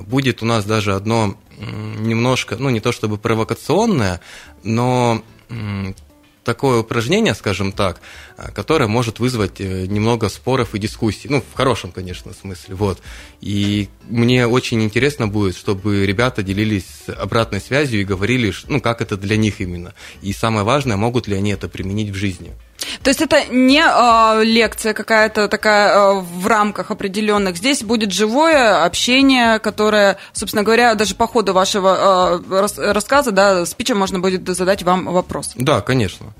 Будет 0.00 0.42
у 0.42 0.44
нас 0.44 0.66
даже 0.66 0.94
одно 0.94 1.38
немножко, 1.58 2.56
ну, 2.58 2.68
не 2.68 2.80
то 2.80 2.92
чтобы 2.92 3.16
провокационное, 3.16 4.20
но 4.62 5.24
такое 6.46 6.78
упражнение, 6.78 7.34
скажем 7.34 7.72
так, 7.72 8.00
а, 8.38 8.50
которое 8.52 8.86
может 8.86 9.18
вызвать 9.18 9.60
э, 9.60 9.86
немного 9.86 10.28
споров 10.28 10.74
и 10.74 10.78
дискуссий. 10.78 11.28
Ну, 11.28 11.42
в 11.42 11.54
хорошем, 11.54 11.90
конечно, 11.90 12.32
смысле. 12.32 12.76
Вот. 12.76 13.02
И 13.40 13.88
мне 14.08 14.46
очень 14.46 14.82
интересно 14.82 15.26
будет, 15.26 15.56
чтобы 15.56 16.06
ребята 16.06 16.42
делились 16.42 17.08
обратной 17.08 17.60
связью 17.60 18.00
и 18.00 18.04
говорили, 18.04 18.54
ну, 18.68 18.80
как 18.80 19.02
это 19.02 19.16
для 19.16 19.36
них 19.36 19.60
именно. 19.60 19.92
И 20.22 20.32
самое 20.32 20.64
важное, 20.64 20.96
могут 20.96 21.26
ли 21.26 21.36
они 21.36 21.50
это 21.50 21.68
применить 21.68 22.10
в 22.10 22.14
жизни. 22.14 22.54
То 23.06 23.10
есть 23.10 23.22
это 23.22 23.44
не 23.50 23.84
э, 23.86 24.42
лекция 24.42 24.92
какая-то 24.92 25.46
такая 25.46 25.94
э, 25.96 26.20
в 26.20 26.44
рамках 26.48 26.90
определенных. 26.90 27.56
Здесь 27.56 27.84
будет 27.84 28.10
живое 28.10 28.84
общение, 28.84 29.60
которое, 29.60 30.16
собственно 30.32 30.64
говоря, 30.64 30.96
даже 30.96 31.14
по 31.14 31.28
ходу 31.28 31.52
вашего 31.52 32.42
э, 32.48 32.60
рас, 32.60 32.76
рассказа, 32.76 33.30
да, 33.30 33.64
спича 33.64 33.94
можно 33.94 34.18
будет 34.18 34.48
задать 34.48 34.82
вам 34.82 35.04
вопрос. 35.04 35.52
Да, 35.54 35.82
конечно. 35.82 36.34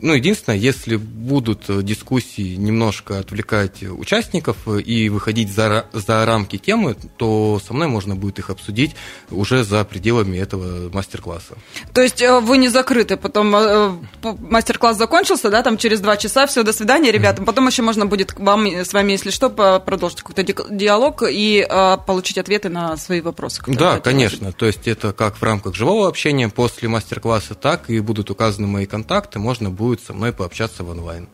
Ну, 0.00 0.14
единственное, 0.14 0.56
если 0.56 0.94
будут 0.94 1.64
дискуссии 1.84 2.54
немножко 2.54 3.18
отвлекать 3.18 3.82
участников 3.82 4.58
и 4.68 5.08
выходить 5.08 5.52
за, 5.52 5.86
за 5.92 6.24
рамки 6.24 6.56
темы, 6.56 6.94
то 7.16 7.60
со 7.66 7.74
мной 7.74 7.88
можно 7.88 8.14
будет 8.14 8.38
их 8.38 8.50
обсудить 8.50 8.94
уже 9.32 9.64
за 9.64 9.84
пределами 9.84 10.38
этого 10.38 10.88
мастер-класса. 10.92 11.54
То 11.92 12.00
есть 12.00 12.22
вы 12.22 12.58
не 12.58 12.68
закрыты, 12.68 13.16
потом 13.16 14.06
мастер-класс 14.22 14.96
закончился, 14.96 15.50
да, 15.50 15.64
там 15.64 15.76
через 15.76 15.95
два 16.00 16.16
часа, 16.16 16.46
все, 16.46 16.62
до 16.62 16.72
свидания, 16.72 17.10
ребята. 17.10 17.42
Потом 17.42 17.66
еще 17.66 17.82
можно 17.82 18.06
будет 18.06 18.34
вам, 18.38 18.66
с 18.66 18.92
вами, 18.92 19.12
если 19.12 19.30
что, 19.30 19.50
продолжить 19.50 20.22
какой-то 20.22 20.42
диалог 20.70 21.22
и 21.28 21.66
э, 21.68 21.96
получить 22.06 22.38
ответы 22.38 22.68
на 22.68 22.96
свои 22.96 23.20
вопросы. 23.20 23.62
Да, 23.66 24.00
конечно. 24.00 24.52
То 24.52 24.66
есть 24.66 24.86
это 24.88 25.12
как 25.12 25.36
в 25.36 25.42
рамках 25.42 25.74
живого 25.74 26.08
общения 26.08 26.48
после 26.48 26.88
мастер-класса, 26.88 27.54
так 27.54 27.90
и 27.90 28.00
будут 28.00 28.30
указаны 28.30 28.66
мои 28.66 28.86
контакты, 28.86 29.38
можно 29.38 29.70
будет 29.70 30.00
со 30.02 30.12
мной 30.12 30.32
пообщаться 30.32 30.84
в 30.84 30.90
онлайн. 30.90 31.28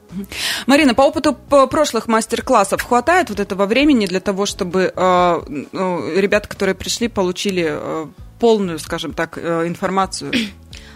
Марина, 0.66 0.94
по 0.94 1.02
опыту 1.02 1.34
прошлых 1.34 2.06
мастер-классов 2.08 2.82
хватает 2.82 3.30
вот 3.30 3.40
этого 3.40 3.66
времени 3.66 4.06
для 4.06 4.20
того, 4.20 4.46
чтобы 4.46 4.92
э, 4.94 5.40
ну, 5.72 6.14
ребята, 6.14 6.48
которые 6.48 6.74
пришли, 6.74 7.08
получили 7.08 7.66
э, 7.68 8.06
полную, 8.38 8.78
скажем 8.78 9.12
так, 9.12 9.38
э, 9.38 9.66
информацию? 9.66 10.32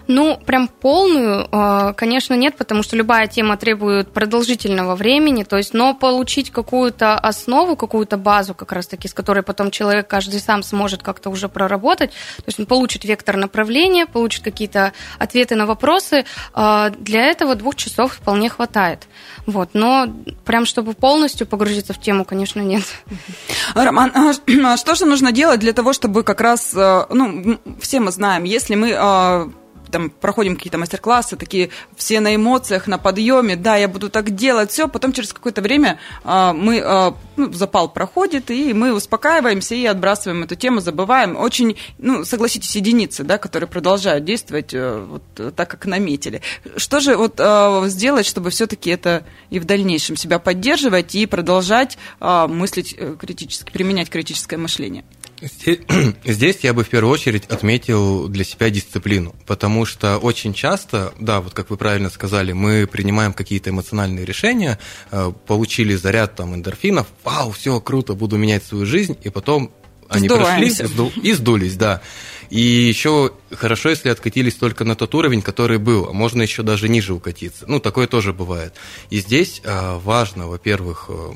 Ну, 0.08 0.38
прям 0.46 0.68
полную, 0.68 1.48
э, 1.50 1.92
конечно, 1.96 2.34
нет, 2.34 2.56
потому 2.56 2.82
что 2.82 2.96
любая 2.96 3.26
тема 3.26 3.56
требует 3.56 4.12
продолжительного 4.12 4.94
времени, 4.94 5.42
то 5.42 5.56
есть, 5.56 5.74
но 5.74 5.94
получить 5.94 6.50
какую-то 6.50 7.18
основу, 7.18 7.74
какую-то 7.76 8.16
базу, 8.16 8.54
как 8.54 8.72
раз-таки, 8.72 9.08
с 9.08 9.14
которой 9.14 9.42
потом 9.42 9.70
человек 9.70 10.06
каждый 10.06 10.38
сам 10.38 10.62
сможет 10.62 11.02
как-то 11.02 11.30
уже 11.30 11.48
проработать, 11.48 12.10
то 12.10 12.44
есть 12.46 12.60
он 12.60 12.66
получит 12.66 13.04
вектор 13.04 13.36
направления, 13.36 14.06
получит 14.06 14.44
какие-то 14.44 14.92
ответы 15.18 15.56
на 15.56 15.66
вопросы, 15.66 16.24
э, 16.54 16.90
для 16.98 17.24
этого 17.24 17.56
двух 17.56 17.74
часов 17.74 18.14
вполне 18.14 18.48
хватает. 18.48 19.08
Вот, 19.46 19.70
но 19.72 20.06
прям 20.44 20.66
чтобы 20.66 20.94
полностью 20.94 21.46
погрузиться 21.46 21.92
в 21.92 22.00
тему, 22.00 22.24
конечно, 22.24 22.60
нет. 22.60 22.84
Роман, 23.74 24.12
а, 24.14 24.32
а 24.64 24.76
что 24.76 24.94
же 24.94 25.04
нужно 25.04 25.32
делать 25.32 25.60
для 25.60 25.72
того, 25.72 25.92
чтобы 25.92 26.22
как 26.22 26.40
раз, 26.40 26.72
э, 26.74 27.06
ну, 27.10 27.58
все 27.80 27.98
мы 27.98 28.12
знаем, 28.12 28.44
если 28.44 28.76
мы 28.76 29.52
там 29.96 30.10
проходим 30.10 30.56
какие-то 30.56 30.76
мастер-классы, 30.76 31.36
такие 31.36 31.70
все 31.96 32.20
на 32.20 32.36
эмоциях, 32.36 32.86
на 32.86 32.98
подъеме, 32.98 33.56
да, 33.56 33.76
я 33.76 33.88
буду 33.88 34.10
так 34.10 34.34
делать, 34.34 34.70
все, 34.70 34.88
потом 34.88 35.14
через 35.14 35.32
какое-то 35.32 35.62
время 35.62 35.98
а, 36.22 36.52
мы, 36.52 36.82
а, 36.84 37.14
ну, 37.36 37.50
запал 37.50 37.88
проходит, 37.88 38.50
и 38.50 38.74
мы 38.74 38.92
успокаиваемся 38.92 39.74
и 39.74 39.86
отбрасываем 39.86 40.42
эту 40.42 40.54
тему, 40.54 40.80
забываем. 40.80 41.34
Очень, 41.34 41.78
ну, 41.96 42.26
согласитесь, 42.26 42.76
единицы, 42.76 43.24
да, 43.24 43.38
которые 43.38 43.70
продолжают 43.70 44.26
действовать 44.26 44.74
э, 44.74 45.02
вот 45.08 45.54
так, 45.56 45.70
как 45.70 45.86
наметили. 45.86 46.42
Что 46.76 47.00
же 47.00 47.16
вот 47.16 47.36
а, 47.38 47.88
сделать, 47.88 48.26
чтобы 48.26 48.50
все-таки 48.50 48.90
это 48.90 49.24
и 49.48 49.58
в 49.58 49.64
дальнейшем 49.64 50.16
себя 50.16 50.38
поддерживать 50.38 51.14
и 51.14 51.24
продолжать 51.24 51.96
мыслить 52.20 52.94
э, 52.98 53.16
критически, 53.18 53.72
применять 53.72 54.10
критическое 54.10 54.58
мышление? 54.58 55.04
Здесь 56.24 56.58
я 56.62 56.74
бы 56.74 56.84
в 56.84 56.88
первую 56.88 57.12
очередь 57.12 57.46
отметил 57.46 58.28
для 58.28 58.44
себя 58.44 58.70
дисциплину, 58.70 59.34
потому 59.46 59.84
что 59.84 60.18
очень 60.18 60.54
часто, 60.54 61.12
да, 61.18 61.40
вот 61.40 61.54
как 61.54 61.70
вы 61.70 61.76
правильно 61.76 62.10
сказали, 62.10 62.52
мы 62.52 62.86
принимаем 62.86 63.32
какие-то 63.32 63.70
эмоциональные 63.70 64.24
решения, 64.24 64.78
э, 65.10 65.32
получили 65.46 65.94
заряд 65.94 66.34
там 66.36 66.54
эндорфинов, 66.54 67.06
вау, 67.24 67.52
все 67.52 67.80
круто, 67.80 68.14
буду 68.14 68.36
менять 68.36 68.64
свою 68.64 68.86
жизнь, 68.86 69.16
и 69.22 69.30
потом 69.30 69.72
они 70.08 70.28
прошли 70.28 70.72
и 71.22 71.32
сдулись, 71.32 71.76
да. 71.76 72.00
И 72.50 72.60
еще 72.60 73.32
хорошо, 73.50 73.90
если 73.90 74.08
откатились 74.08 74.54
только 74.54 74.84
на 74.84 74.94
тот 74.94 75.14
уровень, 75.14 75.42
который 75.42 75.78
был, 75.78 76.08
а 76.08 76.12
можно 76.12 76.42
еще 76.42 76.62
даже 76.62 76.88
ниже 76.88 77.12
укатиться. 77.12 77.64
Ну, 77.66 77.80
такое 77.80 78.06
тоже 78.06 78.32
бывает. 78.32 78.74
И 79.10 79.18
здесь 79.18 79.60
э, 79.64 79.98
важно, 79.98 80.46
во-первых, 80.46 81.06
э, 81.08 81.32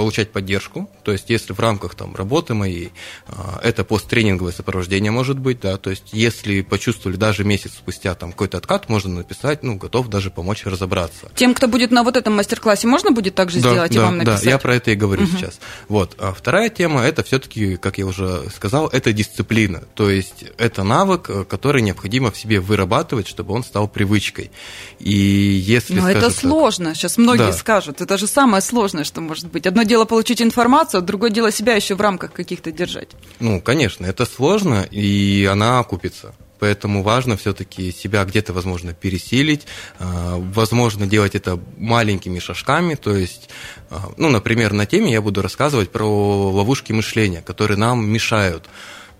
получать 0.00 0.32
поддержку, 0.32 0.88
то 1.02 1.12
есть 1.12 1.28
если 1.28 1.52
в 1.52 1.60
рамках 1.60 1.94
там, 1.94 2.16
работы 2.16 2.54
моей, 2.54 2.90
а, 3.28 3.60
это 3.62 3.84
посттренинговое 3.84 4.50
сопровождение 4.50 5.10
может 5.10 5.38
быть, 5.38 5.60
да, 5.60 5.76
то 5.76 5.90
есть 5.90 6.08
если 6.12 6.62
почувствовали 6.62 7.18
даже 7.18 7.44
месяц 7.44 7.72
спустя 7.72 8.14
там 8.14 8.32
какой-то 8.32 8.56
откат, 8.56 8.88
можно 8.88 9.16
написать, 9.16 9.62
ну, 9.62 9.76
готов 9.76 10.08
даже 10.08 10.30
помочь 10.30 10.64
разобраться. 10.64 11.30
Тем, 11.34 11.52
кто 11.52 11.68
будет 11.68 11.90
на 11.90 12.02
вот 12.02 12.16
этом 12.16 12.34
мастер-классе, 12.34 12.86
можно 12.86 13.10
будет 13.10 13.34
также 13.34 13.60
да, 13.60 13.72
сделать 13.72 13.92
да, 13.92 14.00
и 14.00 14.02
вам 14.02 14.16
написать? 14.16 14.44
Да, 14.44 14.50
я 14.52 14.58
про 14.58 14.74
это 14.74 14.90
и 14.90 14.94
говорю 14.94 15.24
угу. 15.24 15.32
сейчас. 15.36 15.60
Вот. 15.88 16.16
А 16.18 16.32
вторая 16.32 16.70
тема, 16.70 17.02
это 17.02 17.22
все-таки, 17.22 17.76
как 17.76 17.98
я 17.98 18.06
уже 18.06 18.48
сказал, 18.56 18.88
это 18.88 19.12
дисциплина, 19.12 19.82
то 19.94 20.08
есть 20.08 20.46
это 20.56 20.82
навык, 20.82 21.46
который 21.46 21.82
необходимо 21.82 22.30
в 22.30 22.38
себе 22.38 22.58
вырабатывать, 22.58 23.28
чтобы 23.28 23.52
он 23.52 23.64
стал 23.64 23.86
привычкой. 23.86 24.50
И 24.98 25.12
если... 25.12 26.00
Но 26.00 26.08
это 26.08 26.30
так, 26.30 26.32
сложно, 26.32 26.94
сейчас 26.94 27.18
многие 27.18 27.50
да. 27.50 27.52
скажут, 27.52 28.00
это 28.00 28.16
же 28.16 28.26
самое 28.26 28.62
сложное, 28.62 29.04
что 29.04 29.20
может 29.20 29.48
быть. 29.48 29.66
Одно 29.66 29.82
дело 29.90 30.04
получить 30.04 30.40
информацию, 30.40 31.02
другое 31.02 31.30
дело 31.30 31.50
себя 31.50 31.74
еще 31.74 31.96
в 31.96 32.00
рамках 32.00 32.32
каких-то 32.32 32.70
держать. 32.70 33.08
Ну, 33.40 33.60
конечно, 33.60 34.06
это 34.06 34.24
сложно, 34.24 34.86
и 34.88 35.48
она 35.50 35.80
окупится. 35.80 36.32
Поэтому 36.60 37.02
важно 37.02 37.36
все-таки 37.36 37.90
себя 37.90 38.24
где-то, 38.24 38.52
возможно, 38.52 38.92
пересилить, 38.92 39.66
а, 39.98 40.36
возможно, 40.54 41.06
делать 41.06 41.34
это 41.34 41.58
маленькими 41.78 42.38
шажками. 42.38 42.94
То 42.94 43.16
есть, 43.16 43.50
а, 43.90 44.12
ну, 44.16 44.28
например, 44.28 44.72
на 44.72 44.86
теме 44.86 45.10
я 45.10 45.20
буду 45.22 45.42
рассказывать 45.42 45.90
про 45.90 46.06
ловушки 46.52 46.92
мышления, 46.92 47.42
которые 47.42 47.76
нам 47.76 48.08
мешают 48.08 48.68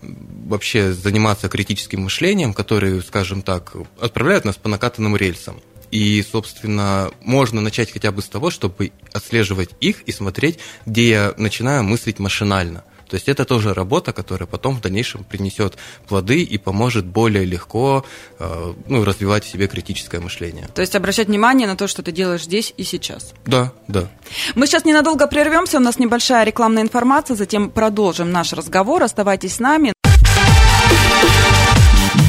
вообще 0.03 0.93
заниматься 0.93 1.49
критическим 1.49 2.03
мышлением, 2.03 2.55
которые, 2.55 3.03
скажем 3.03 3.43
так, 3.43 3.73
отправляют 4.01 4.45
нас 4.45 4.57
по 4.57 4.69
накатанным 4.69 5.17
рельсам. 5.17 5.61
И, 5.91 6.23
собственно, 6.23 7.11
можно 7.23 7.61
начать 7.61 7.93
хотя 7.93 8.13
бы 8.13 8.23
с 8.23 8.29
того, 8.29 8.51
чтобы 8.51 8.93
отслеживать 9.13 9.71
их 9.81 10.03
и 10.03 10.13
смотреть, 10.13 10.59
где 10.87 11.09
я 11.09 11.35
начинаю 11.37 11.83
мыслить 11.85 12.19
машинально. 12.19 12.85
То 13.11 13.17
есть 13.17 13.29
это 13.29 13.45
тоже 13.45 13.75
работа, 13.75 14.13
которая 14.13 14.47
потом 14.47 14.77
в 14.77 14.81
дальнейшем 14.81 15.25
принесет 15.25 15.77
плоды 16.07 16.43
и 16.43 16.59
поможет 16.59 17.07
более 17.07 17.45
легко 17.45 18.05
э, 18.39 18.75
ну, 18.87 19.05
развивать 19.05 19.45
в 19.45 19.51
себе 19.51 19.67
критическое 19.67 20.21
мышление. 20.21 20.69
То 20.73 20.81
есть 20.81 20.95
обращать 20.95 21.27
внимание 21.27 21.67
на 21.67 21.77
то, 21.77 21.89
что 21.89 22.05
ты 22.05 22.13
делаешь 22.13 22.45
здесь 22.45 22.73
и 22.77 22.85
сейчас. 22.85 23.35
Да, 23.45 23.73
да. 23.89 24.09
Мы 24.55 24.69
сейчас 24.69 24.85
ненадолго 24.85 25.27
прервемся, 25.27 25.79
у 25.79 25.81
нас 25.81 25.99
небольшая 25.99 26.45
рекламная 26.45 26.85
информация, 26.85 27.35
затем 27.35 27.71
продолжим 27.71 28.31
наш 28.31 28.53
разговор. 28.53 29.03
Оставайтесь 29.03 29.57
с 29.57 29.59
нами. 29.59 29.93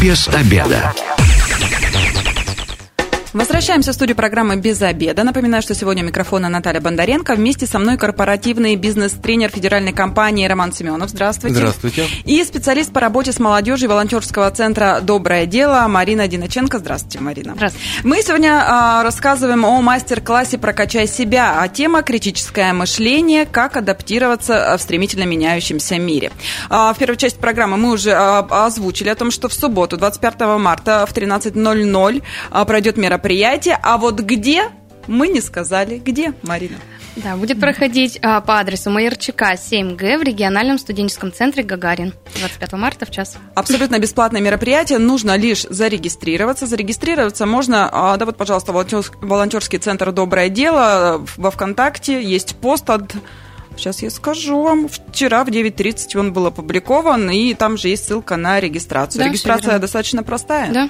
Без 0.02 0.28
обеда. 0.30 0.96
Возвращаемся 3.34 3.94
в 3.94 3.96
студию 3.96 4.18
программы 4.18 4.58
«Без 4.58 4.82
обеда». 4.82 5.24
Напоминаю, 5.24 5.64
что 5.64 5.74
сегодня 5.74 6.04
у 6.04 6.08
микрофона 6.08 6.50
Наталья 6.50 6.82
Бондаренко. 6.82 7.36
Вместе 7.36 7.66
со 7.66 7.80
мной 7.80 7.98
корпоративный 7.98 8.76
бизнес-тренер 8.76 9.50
федеральной 9.50 9.94
компании 9.94 10.46
Роман 10.46 10.74
Семенов. 10.74 11.12
Здравствуйте. 11.12 11.56
Здравствуйте. 11.56 12.08
И 12.26 12.44
специалист 12.44 12.92
по 12.92 13.00
работе 13.00 13.32
с 13.32 13.40
молодежью 13.40 13.88
волонтерского 13.88 14.52
центра 14.52 15.00
«Доброе 15.02 15.46
дело» 15.46 15.86
Марина 15.88 16.28
Диноченко. 16.28 16.80
Здравствуйте, 16.80 17.22
Марина. 17.22 17.54
Здравствуйте. 17.56 17.88
Мы 18.04 18.22
сегодня 18.22 18.66
а, 18.68 19.02
рассказываем 19.02 19.64
о 19.64 19.82
мастер-классе 19.82 20.58
«Прокачай 20.58 21.08
себя», 21.08 21.62
а 21.62 21.70
тема 21.70 22.02
«Критическое 22.02 22.74
мышление. 22.74 23.46
Как 23.46 23.78
адаптироваться 23.78 24.76
в 24.78 24.82
стремительно 24.82 25.24
меняющемся 25.24 25.98
мире». 25.98 26.34
А, 26.70 26.94
в 26.94 26.98
первой 26.98 27.16
части 27.16 27.40
программы 27.40 27.78
мы 27.78 27.92
уже 27.92 28.12
а, 28.12 28.66
озвучили 28.66 29.08
о 29.08 29.16
том, 29.16 29.32
что 29.32 29.48
в 29.48 29.54
субботу, 29.54 29.96
25 29.96 30.42
марта 30.60 31.06
в 31.10 31.16
13.00 31.16 32.24
а, 32.52 32.66
пройдет 32.66 32.98
мероприятие 32.98 33.21
мероприятие, 33.22 33.78
а 33.84 33.98
вот 33.98 34.20
где 34.20 34.72
мы 35.08 35.28
не 35.28 35.42
сказали. 35.42 36.00
Где, 36.00 36.34
Марина? 36.42 36.78
Да, 37.18 37.36
будет 37.36 37.60
проходить 37.60 38.18
а, 38.24 38.42
по 38.42 38.60
адресу 38.60 38.90
Майорчака 38.90 39.54
7Г 39.54 40.18
в 40.18 40.24
региональном 40.24 40.80
студенческом 40.80 41.32
центре 41.32 41.62
Гагарин 41.62 42.14
25 42.40 42.74
марта 42.74 43.06
в 43.06 43.12
час. 43.12 43.38
Абсолютно 43.54 44.00
бесплатное 44.00 44.42
мероприятие, 44.42 44.98
нужно 44.98 45.36
лишь 45.36 45.64
зарегистрироваться. 45.64 46.66
Зарегистрироваться 46.66 47.46
можно, 47.46 47.90
а, 47.92 48.18
да 48.18 48.26
вот, 48.26 48.38
пожалуйста, 48.38 48.72
волонтерский 48.72 49.78
центр 49.78 50.12
«Доброе 50.12 50.50
дело» 50.50 51.24
во 51.38 51.52
ВКонтакте, 51.52 52.24
есть 52.24 52.56
пост 52.56 52.90
от 52.90 53.14
Сейчас 53.78 54.02
я 54.02 54.10
скажу 54.10 54.62
вам. 54.62 54.90
Вчера 54.90 55.46
в 55.46 55.48
9.30 55.48 56.20
он 56.20 56.34
был 56.34 56.46
опубликован, 56.46 57.30
и 57.30 57.54
там 57.54 57.78
же 57.78 57.88
есть 57.88 58.06
ссылка 58.06 58.36
на 58.36 58.60
регистрацию. 58.60 59.24
Да, 59.24 59.30
Регистрация 59.30 59.80
достаточно 59.80 60.24
простая. 60.24 60.72
Да. 60.74 60.90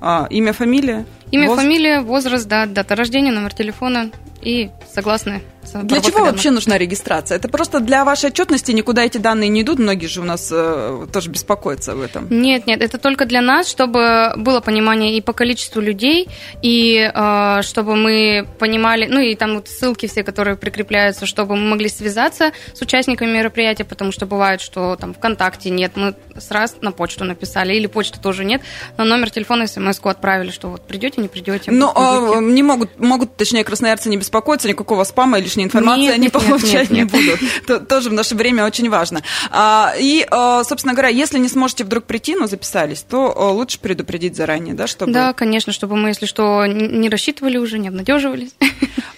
А, 0.00 0.26
имя, 0.30 0.52
фамилия? 0.52 1.04
Имя, 1.32 1.48
Воз... 1.48 1.60
фамилия, 1.60 2.02
возраст, 2.02 2.48
да, 2.48 2.66
дата 2.66 2.96
рождения, 2.96 3.32
номер 3.32 3.50
телефона 3.50 4.10
и 4.42 4.70
согласны 4.94 5.42
для 5.82 6.00
чего 6.00 6.18
данных. 6.18 6.32
вообще 6.32 6.50
нужна 6.50 6.78
регистрация? 6.78 7.36
Это 7.36 7.48
просто 7.48 7.80
для 7.80 8.04
вашей 8.04 8.30
отчетности 8.30 8.72
никуда 8.72 9.04
эти 9.04 9.18
данные 9.18 9.48
не 9.48 9.62
идут. 9.62 9.78
Многие 9.78 10.06
же 10.06 10.20
у 10.20 10.24
нас 10.24 10.48
э, 10.52 11.06
тоже 11.12 11.30
беспокоятся 11.30 11.92
об 11.92 12.00
этом. 12.00 12.26
Нет, 12.30 12.66
нет, 12.66 12.82
это 12.82 12.98
только 12.98 13.24
для 13.24 13.40
нас, 13.40 13.68
чтобы 13.68 14.32
было 14.36 14.60
понимание 14.60 15.16
и 15.16 15.20
по 15.20 15.32
количеству 15.32 15.80
людей, 15.80 16.28
и 16.62 17.10
э, 17.12 17.62
чтобы 17.62 17.96
мы 17.96 18.46
понимали, 18.58 19.06
ну 19.06 19.20
и 19.20 19.34
там 19.34 19.56
вот 19.56 19.68
ссылки 19.68 20.06
все, 20.06 20.22
которые 20.22 20.56
прикрепляются, 20.56 21.26
чтобы 21.26 21.56
мы 21.56 21.68
могли 21.70 21.88
связаться 21.88 22.52
с 22.74 22.82
участниками 22.82 23.30
мероприятия, 23.30 23.84
потому 23.84 24.12
что 24.12 24.26
бывает, 24.26 24.60
что 24.60 24.96
там 24.96 25.14
ВКонтакте 25.14 25.70
нет, 25.70 25.92
мы 25.96 26.14
сразу 26.38 26.76
на 26.80 26.92
почту 26.92 27.24
написали, 27.24 27.74
или 27.74 27.86
почты 27.86 28.20
тоже 28.20 28.44
нет, 28.44 28.62
на 28.96 29.04
номер 29.04 29.30
телефона 29.30 29.66
смс 29.66 30.00
отправили, 30.02 30.50
что 30.50 30.68
вот 30.68 30.82
придете, 30.86 31.20
не 31.20 31.28
придете. 31.28 31.70
Но 31.70 31.92
э, 32.36 32.40
не 32.42 32.62
могут, 32.62 32.98
могут, 32.98 33.36
точнее, 33.36 33.64
красноярцы 33.64 34.08
не 34.08 34.16
беспокоиться, 34.16 34.68
никакого 34.68 35.04
спама 35.04 35.38
или 35.38 35.46
лишней 35.46 35.65
информации 35.66 36.02
нет, 36.02 36.14
они 36.14 36.22
нет, 36.24 36.32
получать 36.32 36.90
нет, 36.90 37.12
нет, 37.12 37.12
не 37.12 37.18
будут. 37.18 37.40
Это 37.62 37.80
тоже 37.80 38.10
в 38.10 38.12
наше 38.12 38.34
время 38.34 38.64
очень 38.64 38.88
важно. 38.90 39.22
А, 39.50 39.94
и, 39.98 40.26
а, 40.30 40.64
собственно 40.64 40.94
говоря, 40.94 41.08
если 41.08 41.38
не 41.38 41.48
сможете 41.48 41.84
вдруг 41.84 42.04
прийти, 42.04 42.34
но 42.34 42.46
записались, 42.46 43.02
то 43.02 43.32
а, 43.36 43.50
лучше 43.50 43.78
предупредить 43.78 44.36
заранее, 44.36 44.74
да, 44.74 44.86
чтобы... 44.86 45.12
Да, 45.12 45.32
конечно, 45.32 45.72
чтобы 45.72 45.96
мы, 45.96 46.08
если 46.08 46.26
что, 46.26 46.66
не 46.66 47.08
рассчитывали 47.08 47.58
уже, 47.58 47.78
не 47.78 47.88
обнадеживались. 47.88 48.50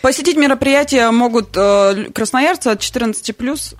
Посетить 0.02 0.36
мероприятия 0.36 1.10
могут 1.10 1.50
красноярцы 1.50 2.68
от 2.68 2.80
14 2.80 3.36
плюс 3.36 3.74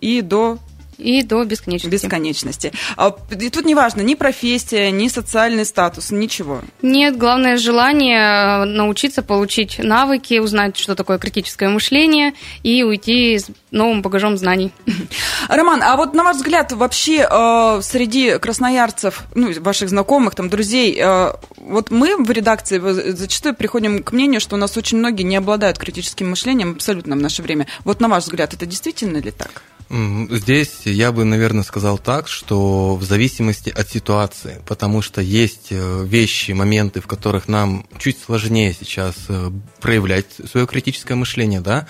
и 0.00 0.20
до 0.22 0.58
и 1.02 1.22
до 1.22 1.44
бесконечности. 1.44 1.92
Бесконечности. 1.94 2.72
А, 2.96 3.14
и 3.30 3.50
тут 3.50 3.64
не 3.64 3.74
важно 3.74 4.02
ни 4.02 4.14
профессия, 4.14 4.90
ни 4.90 5.08
социальный 5.08 5.64
статус, 5.64 6.10
ничего. 6.10 6.60
Нет, 6.80 7.18
главное 7.18 7.56
желание 7.56 8.18
э, 8.18 8.64
научиться 8.64 9.22
получить 9.22 9.78
навыки, 9.78 10.38
узнать, 10.38 10.76
что 10.76 10.94
такое 10.94 11.18
критическое 11.18 11.68
мышление 11.68 12.34
и 12.62 12.82
уйти 12.82 13.38
с 13.38 13.48
новым 13.70 14.02
багажом 14.02 14.36
знаний. 14.36 14.72
Роман, 15.48 15.82
а 15.82 15.96
вот 15.96 16.14
на 16.14 16.22
ваш 16.22 16.36
взгляд, 16.36 16.72
вообще 16.72 17.26
э, 17.28 17.80
среди 17.82 18.38
красноярцев, 18.38 19.24
ну, 19.34 19.52
ваших 19.60 19.88
знакомых, 19.88 20.34
там, 20.34 20.48
друзей, 20.48 20.96
э, 20.98 21.32
вот 21.56 21.90
мы 21.90 22.16
в 22.16 22.30
редакции 22.30 22.80
зачастую 23.12 23.54
приходим 23.54 24.02
к 24.02 24.12
мнению, 24.12 24.40
что 24.40 24.56
у 24.56 24.58
нас 24.58 24.76
очень 24.76 24.98
многие 24.98 25.22
не 25.22 25.36
обладают 25.36 25.78
критическим 25.78 26.30
мышлением 26.30 26.72
абсолютно 26.72 27.16
в 27.16 27.20
наше 27.20 27.42
время. 27.42 27.66
Вот 27.84 28.00
на 28.00 28.08
ваш 28.08 28.24
взгляд, 28.24 28.54
это 28.54 28.66
действительно 28.66 29.18
ли 29.18 29.30
так? 29.30 29.62
Здесь 29.92 30.86
я 30.86 31.12
бы, 31.12 31.24
наверное, 31.24 31.64
сказал 31.64 31.98
так, 31.98 32.26
что 32.26 32.96
в 32.96 33.02
зависимости 33.02 33.68
от 33.68 33.90
ситуации, 33.90 34.62
потому 34.66 35.02
что 35.02 35.20
есть 35.20 35.66
э, 35.68 36.04
вещи, 36.06 36.52
моменты, 36.52 37.02
в 37.02 37.06
которых 37.06 37.46
нам 37.46 37.84
чуть 37.98 38.18
сложнее 38.18 38.72
сейчас 38.72 39.14
э, 39.28 39.50
проявлять 39.82 40.28
свое 40.50 40.66
критическое 40.66 41.14
мышление, 41.14 41.60
да, 41.60 41.86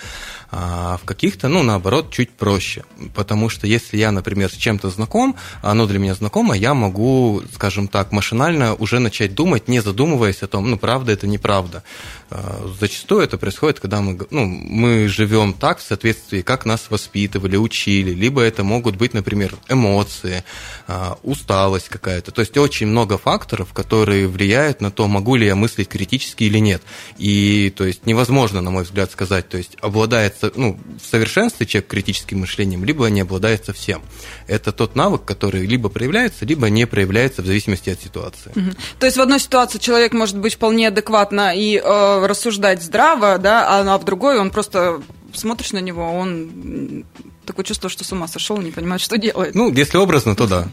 а 0.55 0.97
в 0.97 1.05
каких-то, 1.05 1.47
ну, 1.47 1.63
наоборот, 1.63 2.11
чуть 2.11 2.29
проще. 2.29 2.83
Потому 3.15 3.49
что 3.49 3.65
если 3.65 3.97
я, 3.97 4.11
например, 4.11 4.51
с 4.51 4.55
чем-то 4.55 4.91
знаком, 4.91 5.35
оно 5.63 5.87
для 5.87 5.97
меня 5.97 6.13
знакомо, 6.13 6.55
я 6.55 6.75
могу, 6.75 7.41
скажем 7.55 7.87
так, 7.87 8.11
машинально 8.11 8.75
уже 8.75 8.99
начать 8.99 9.33
думать, 9.33 9.67
не 9.67 9.79
задумываясь 9.79 10.43
о 10.43 10.47
том, 10.47 10.69
ну, 10.69 10.77
правда 10.77 11.11
это 11.11 11.25
неправда. 11.25 11.83
А, 12.29 12.71
зачастую 12.79 13.21
это 13.21 13.39
происходит, 13.39 13.79
когда 13.79 14.01
мы, 14.01 14.19
ну, 14.29 14.45
мы 14.45 15.07
живем 15.07 15.53
так 15.53 15.79
в 15.79 15.81
соответствии, 15.81 16.43
как 16.43 16.65
нас 16.65 16.85
воспитывали, 16.91 17.57
учили, 17.57 18.11
либо 18.11 18.41
это 18.41 18.63
могут 18.63 18.95
быть, 18.95 19.15
например, 19.15 19.55
эмоции, 19.69 20.43
а, 20.87 21.17
усталость 21.23 21.89
какая-то. 21.89 22.31
То 22.31 22.41
есть 22.41 22.55
очень 22.57 22.85
много 22.85 23.17
факторов, 23.17 23.73
которые 23.73 24.27
влияют 24.27 24.81
на 24.81 24.91
то, 24.91 25.07
могу 25.07 25.35
ли 25.35 25.47
я 25.47 25.55
мыслить 25.55 25.87
критически 25.87 26.43
или 26.43 26.59
нет. 26.59 26.83
И, 27.17 27.73
то 27.75 27.85
есть, 27.85 28.05
невозможно, 28.05 28.61
на 28.61 28.69
мой 28.69 28.83
взгляд, 28.83 29.11
сказать, 29.11 29.49
то 29.49 29.57
есть, 29.57 29.77
обладает 29.81 30.42
ну, 30.55 30.79
в 31.01 31.05
совершенстве 31.05 31.65
человек 31.65 31.89
критическим 31.89 32.39
мышлением, 32.39 32.83
либо 32.83 33.05
не 33.07 33.21
обладает 33.21 33.65
совсем. 33.65 34.01
Это 34.47 34.71
тот 34.71 34.95
навык, 34.95 35.25
который 35.25 35.65
либо 35.65 35.89
проявляется, 35.89 36.45
либо 36.45 36.69
не 36.69 36.87
проявляется 36.87 37.41
в 37.41 37.45
зависимости 37.45 37.89
от 37.89 38.01
ситуации. 38.01 38.51
Угу. 38.55 38.75
То 38.99 39.05
есть 39.05 39.17
в 39.17 39.21
одной 39.21 39.39
ситуации 39.39 39.79
человек 39.79 40.13
может 40.13 40.37
быть 40.37 40.55
вполне 40.55 40.87
адекватно 40.87 41.53
и 41.55 41.77
э, 41.77 42.25
рассуждать 42.25 42.81
здраво, 42.81 43.37
да, 43.37 43.81
а 43.81 43.97
в 43.97 44.05
другой 44.05 44.39
он 44.39 44.49
просто 44.49 45.01
смотришь 45.33 45.71
на 45.71 45.79
него, 45.79 46.11
он 46.11 47.05
такое 47.45 47.65
чувство, 47.65 47.89
что 47.89 48.03
с 48.03 48.11
ума 48.11 48.27
сошел, 48.27 48.57
не 48.57 48.71
понимает, 48.71 49.01
что 49.01 49.17
делает. 49.17 49.55
Ну, 49.55 49.71
если 49.71 49.97
образно, 49.97 50.35
то 50.35 50.47
да. 50.47 50.67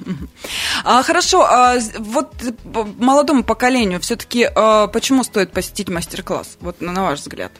А, 0.84 1.02
хорошо, 1.02 1.42
а, 1.42 1.78
вот 1.98 2.32
молодому 2.98 3.44
поколению 3.44 4.00
все-таки 4.00 4.48
а, 4.54 4.86
почему 4.88 5.24
стоит 5.24 5.52
посетить 5.52 5.88
мастер-класс, 5.88 6.56
вот 6.60 6.80
на 6.80 7.02
ваш 7.02 7.20
взгляд? 7.20 7.52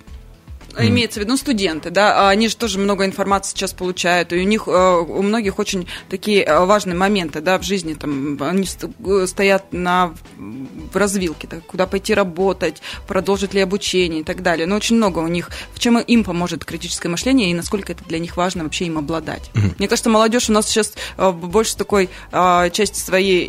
Mm. 0.74 0.88
Имеется 0.88 1.20
в 1.20 1.22
виду 1.22 1.32
ну, 1.32 1.36
студенты, 1.36 1.90
да, 1.90 2.26
а 2.26 2.30
они 2.30 2.48
же 2.48 2.56
тоже 2.56 2.78
много 2.78 3.04
информации 3.04 3.50
сейчас 3.50 3.72
получают, 3.72 4.32
и 4.32 4.36
у 4.40 4.44
них, 4.44 4.64
э, 4.66 4.98
у 5.00 5.22
многих 5.22 5.58
очень 5.58 5.86
такие 6.08 6.42
э, 6.42 6.64
важные 6.64 6.96
моменты, 6.96 7.40
да, 7.40 7.58
в 7.58 7.62
жизни, 7.62 7.94
там, 7.94 8.38
они 8.40 8.66
э, 9.04 9.26
стоят 9.26 9.72
на 9.72 10.12
в 10.36 10.96
развилке, 10.96 11.46
так, 11.46 11.64
куда 11.66 11.86
пойти 11.86 12.14
работать, 12.14 12.82
продолжить 13.06 13.54
ли 13.54 13.60
обучение 13.60 14.20
и 14.20 14.24
так 14.24 14.42
далее. 14.42 14.66
Но 14.66 14.76
очень 14.76 14.96
много 14.96 15.20
у 15.20 15.28
них, 15.28 15.50
в 15.72 15.78
чем 15.78 15.98
им 15.98 16.24
поможет 16.24 16.64
критическое 16.64 17.08
мышление 17.08 17.50
и 17.50 17.54
насколько 17.54 17.92
это 17.92 18.04
для 18.04 18.18
них 18.18 18.36
важно 18.36 18.64
вообще 18.64 18.86
им 18.86 18.98
обладать. 18.98 19.50
Mm-hmm. 19.54 19.74
Мне 19.78 19.88
кажется, 19.88 20.10
молодежь 20.10 20.50
у 20.50 20.52
нас 20.52 20.66
сейчас 20.66 20.94
больше 21.16 21.76
такой 21.76 22.08
части 22.32 22.98
своей 22.98 23.46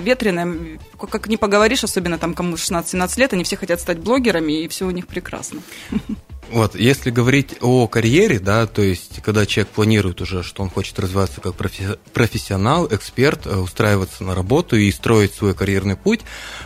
ветреной, 0.00 0.80
как 0.98 1.28
не 1.28 1.36
поговоришь, 1.36 1.84
особенно 1.84 2.18
там 2.18 2.34
кому 2.34 2.56
16-17 2.56 3.20
лет, 3.20 3.32
они 3.32 3.44
все 3.44 3.56
хотят 3.56 3.80
стать 3.80 3.98
блогерами, 3.98 4.62
и 4.62 4.68
все 4.68 4.86
у 4.86 4.90
них 4.90 5.06
прекрасно. 5.06 5.60
Вот, 6.50 6.74
если 6.74 7.10
говорить 7.10 7.54
о 7.60 7.86
карьере, 7.86 8.38
да, 8.38 8.66
то 8.66 8.82
есть, 8.82 9.22
когда 9.22 9.46
человек 9.46 9.72
планирует 9.72 10.20
уже, 10.20 10.42
что 10.42 10.62
он 10.62 10.70
хочет 10.70 10.98
развиваться 10.98 11.40
как 11.40 11.54
профессионал, 11.54 12.86
эксперт, 12.90 13.46
э, 13.46 13.56
устраиваться 13.56 14.22
на 14.24 14.34
работу 14.34 14.76
и 14.76 14.90
строить 14.90 15.34
свой 15.34 15.54
карьерный 15.54 15.96
путь, 15.96 16.20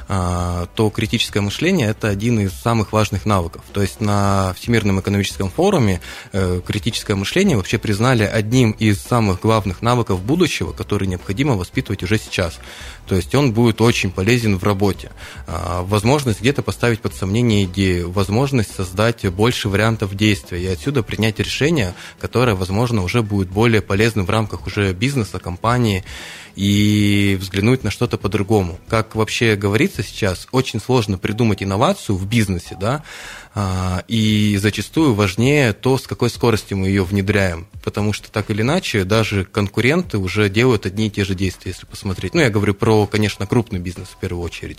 а, 0.09 0.67
то 0.75 0.91
критическое 0.91 1.41
мышление– 1.41 1.89
это 1.91 2.09
один 2.09 2.41
из 2.41 2.53
самых 2.53 2.93
важных 2.93 3.27
навыков. 3.27 3.63
То 3.73 3.83
есть, 3.83 4.01
на 4.01 4.55
Всемирном 4.55 5.01
экономическом 5.01 5.51
форуме 5.51 6.01
э, 6.33 6.61
критическое 6.67 7.15
мышление 7.15 7.57
вообще 7.57 7.79
признали 7.79 8.25
одним 8.25 8.73
из 8.73 9.01
самых 9.01 9.41
главных 9.41 9.83
навыков 9.83 10.21
будущего, 10.21 10.73
который 10.73 11.07
необходимо 11.07 11.55
воспитывать 11.55 12.03
уже 12.03 12.19
сейчас. 12.19 12.59
То 13.07 13.15
есть 13.15 13.35
он 13.35 13.53
будет 13.53 13.81
очень 13.81 14.11
полезен 14.11 14.59
в 14.59 14.65
работе. 14.65 15.11
А, 15.47 15.83
возможность 15.83 16.41
где-то 16.41 16.63
поставить 16.63 17.01
под 17.01 17.15
сомнение 17.15 17.65
идею, 17.65 18.11
возможность 18.11 18.75
создать 18.75 19.27
больше 19.29 19.69
вариантов 19.69 20.15
действия 20.15 20.63
и 20.63 20.67
отсюда 20.67 21.03
принять 21.03 21.39
решение, 21.39 21.95
которое, 22.21 22.55
возможно, 22.55 23.03
уже 23.03 23.23
будет 23.23 23.49
более 23.49 23.81
полезным 23.81 24.27
в 24.27 24.31
рамках 24.31 24.67
уже 24.67 24.93
бизнеса, 24.93 25.39
компании 25.39 26.05
и 26.57 27.37
взглянуть 27.39 27.85
на 27.85 27.91
что-то 27.91 28.17
по-другому. 28.17 28.81
Как 28.89 29.15
вообще 29.15 29.57
говорится 29.57 30.03
сейчас, 30.03 30.49
очень 30.53 30.81
сложно 30.81 31.19
придумать 31.19 31.63
инновацию 31.63 32.17
в 32.17 32.27
бизнесе, 32.27 32.77
да, 32.81 33.05
а, 33.55 34.03
и 34.09 34.57
зачастую 34.61 35.15
важнее 35.15 35.75
то, 35.75 35.99
с 35.99 36.07
какой 36.07 36.31
скоростью 36.31 36.79
мы 36.79 36.89
ее 36.89 37.05
внедряем, 37.05 37.67
потому 37.85 38.15
что 38.15 38.31
так 38.31 38.51
или 38.51 38.63
иначе 38.63 39.05
даже 39.05 39.45
конкуренты 39.45 40.19
уже 40.19 40.49
делают 40.49 40.87
одни 40.87 41.07
и 41.07 41.11
те 41.11 41.25
же 41.25 41.35
действия, 41.35 41.73
если 41.73 41.87
посмотреть. 41.87 42.35
Ну, 42.35 42.41
я 42.41 42.51
говорю 42.51 42.75
про, 42.75 43.07
конечно, 43.07 43.47
крупный 43.47 43.79
бизнес 43.79 44.09
в 44.09 44.17
первую 44.19 44.43
очередь. 44.43 44.79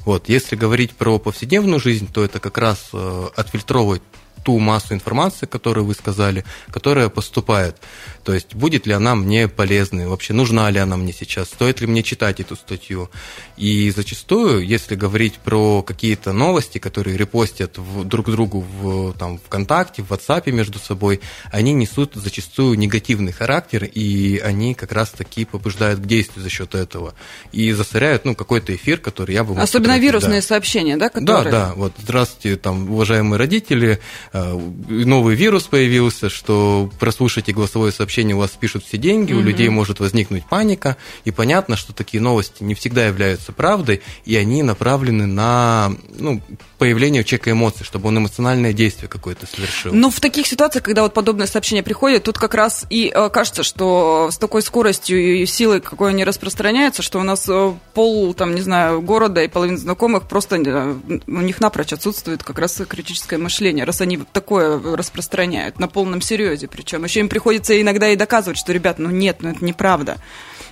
Вот, 0.00 0.30
если 0.30 0.56
говорить 0.56 0.92
про 0.92 1.18
повседневную 1.18 1.80
жизнь, 1.80 2.10
то 2.10 2.24
это 2.24 2.40
как 2.40 2.56
раз 2.56 2.88
э, 2.94 3.28
отфильтровывать 3.36 4.02
ту 4.42 4.58
массу 4.58 4.94
информации, 4.94 5.46
которую 5.46 5.86
вы 5.86 5.94
сказали, 5.94 6.44
которая 6.70 7.08
поступает. 7.08 7.76
То 8.24 8.34
есть 8.34 8.54
будет 8.54 8.86
ли 8.86 8.92
она 8.92 9.14
мне 9.14 9.48
полезной, 9.48 10.06
вообще 10.06 10.32
нужна 10.32 10.70
ли 10.70 10.78
она 10.78 10.96
мне 10.96 11.12
сейчас, 11.12 11.48
стоит 11.48 11.80
ли 11.80 11.86
мне 11.86 12.02
читать 12.02 12.40
эту 12.40 12.56
статью. 12.56 13.10
И 13.56 13.90
зачастую, 13.90 14.66
если 14.66 14.94
говорить 14.94 15.34
про 15.38 15.82
какие-то 15.82 16.32
новости, 16.32 16.78
которые 16.78 17.16
репостят 17.16 17.78
в, 17.78 18.04
друг 18.04 18.30
другу 18.30 18.60
в 18.60 19.14
там, 19.14 19.38
ВКонтакте, 19.38 20.02
в 20.02 20.12
WhatsApp 20.12 20.50
между 20.50 20.78
собой, 20.78 21.20
они 21.50 21.72
несут 21.72 22.14
зачастую 22.14 22.78
негативный 22.78 23.32
характер, 23.32 23.84
и 23.84 24.38
они 24.38 24.74
как 24.74 24.92
раз-таки 24.92 25.44
побуждают 25.44 26.00
к 26.00 26.06
действию 26.06 26.42
за 26.42 26.50
счет 26.50 26.74
этого. 26.74 27.14
И 27.52 27.72
засоряют 27.72 28.24
ну, 28.24 28.34
какой-то 28.34 28.74
эфир, 28.74 28.98
который 28.98 29.34
я 29.34 29.44
бы 29.44 29.58
Особенно 29.60 29.94
потратить, 29.94 30.02
вирусные 30.02 30.40
да. 30.40 30.46
сообщения, 30.46 30.96
да? 30.96 31.08
Которые... 31.08 31.44
Да, 31.44 31.50
да. 31.50 31.72
Вот, 31.74 31.92
здравствуйте, 31.98 32.56
там, 32.56 32.90
уважаемые 32.90 33.38
родители, 33.38 34.00
новый 34.32 35.34
вирус 35.34 35.64
появился, 35.64 36.28
что 36.28 36.90
прослушайте 37.00 37.52
голосовое 37.52 37.92
сообщение, 37.92 38.36
у 38.36 38.38
вас 38.38 38.52
спишут 38.52 38.84
все 38.84 38.96
деньги, 38.96 39.32
угу. 39.32 39.40
у 39.40 39.44
людей 39.44 39.68
может 39.68 39.98
возникнуть 39.98 40.44
паника, 40.46 40.96
и 41.24 41.30
понятно, 41.30 41.76
что 41.76 41.92
такие 41.92 42.20
новости 42.20 42.62
не 42.62 42.74
всегда 42.74 43.06
являются 43.06 43.52
правдой, 43.52 44.02
и 44.24 44.36
они 44.36 44.62
направлены 44.62 45.26
на 45.26 45.92
ну, 46.16 46.40
появление 46.78 47.22
у 47.22 47.24
человека 47.24 47.50
эмоций, 47.50 47.84
чтобы 47.84 48.08
он 48.08 48.18
эмоциональное 48.18 48.72
действие 48.72 49.08
какое-то 49.08 49.46
совершил. 49.46 49.92
Ну, 49.92 50.10
в 50.10 50.20
таких 50.20 50.46
ситуациях, 50.46 50.84
когда 50.84 51.02
вот 51.02 51.12
подобные 51.12 51.48
сообщения 51.48 51.82
приходят, 51.82 52.22
тут 52.22 52.38
как 52.38 52.54
раз 52.54 52.86
и 52.88 53.12
э, 53.12 53.30
кажется, 53.30 53.64
что 53.64 54.28
с 54.30 54.38
такой 54.38 54.62
скоростью 54.62 55.42
и 55.42 55.46
силой, 55.46 55.80
какой 55.80 56.10
они 56.10 56.24
распространяются, 56.24 57.02
что 57.02 57.18
у 57.18 57.24
нас 57.24 57.48
э, 57.48 57.72
пол, 57.94 58.32
там, 58.34 58.54
не 58.54 58.60
знаю, 58.60 59.02
города 59.02 59.42
и 59.42 59.48
половина 59.48 59.78
знакомых 59.78 60.28
просто 60.28 60.56
у 60.56 61.40
них 61.40 61.60
напрочь 61.60 61.92
отсутствует 61.92 62.44
как 62.44 62.58
раз 62.58 62.80
критическое 62.88 63.38
мышление, 63.38 63.84
раз 63.84 64.00
они 64.00 64.19
такое 64.32 64.80
распространяют 64.96 65.78
на 65.78 65.88
полном 65.88 66.20
серьезе. 66.20 66.68
Причем 66.68 67.04
еще 67.04 67.20
им 67.20 67.28
приходится 67.28 67.80
иногда 67.80 68.08
и 68.08 68.16
доказывать, 68.16 68.58
что, 68.58 68.72
ребят, 68.72 68.98
ну 68.98 69.10
нет, 69.10 69.38
ну 69.40 69.50
это 69.50 69.64
неправда. 69.64 70.16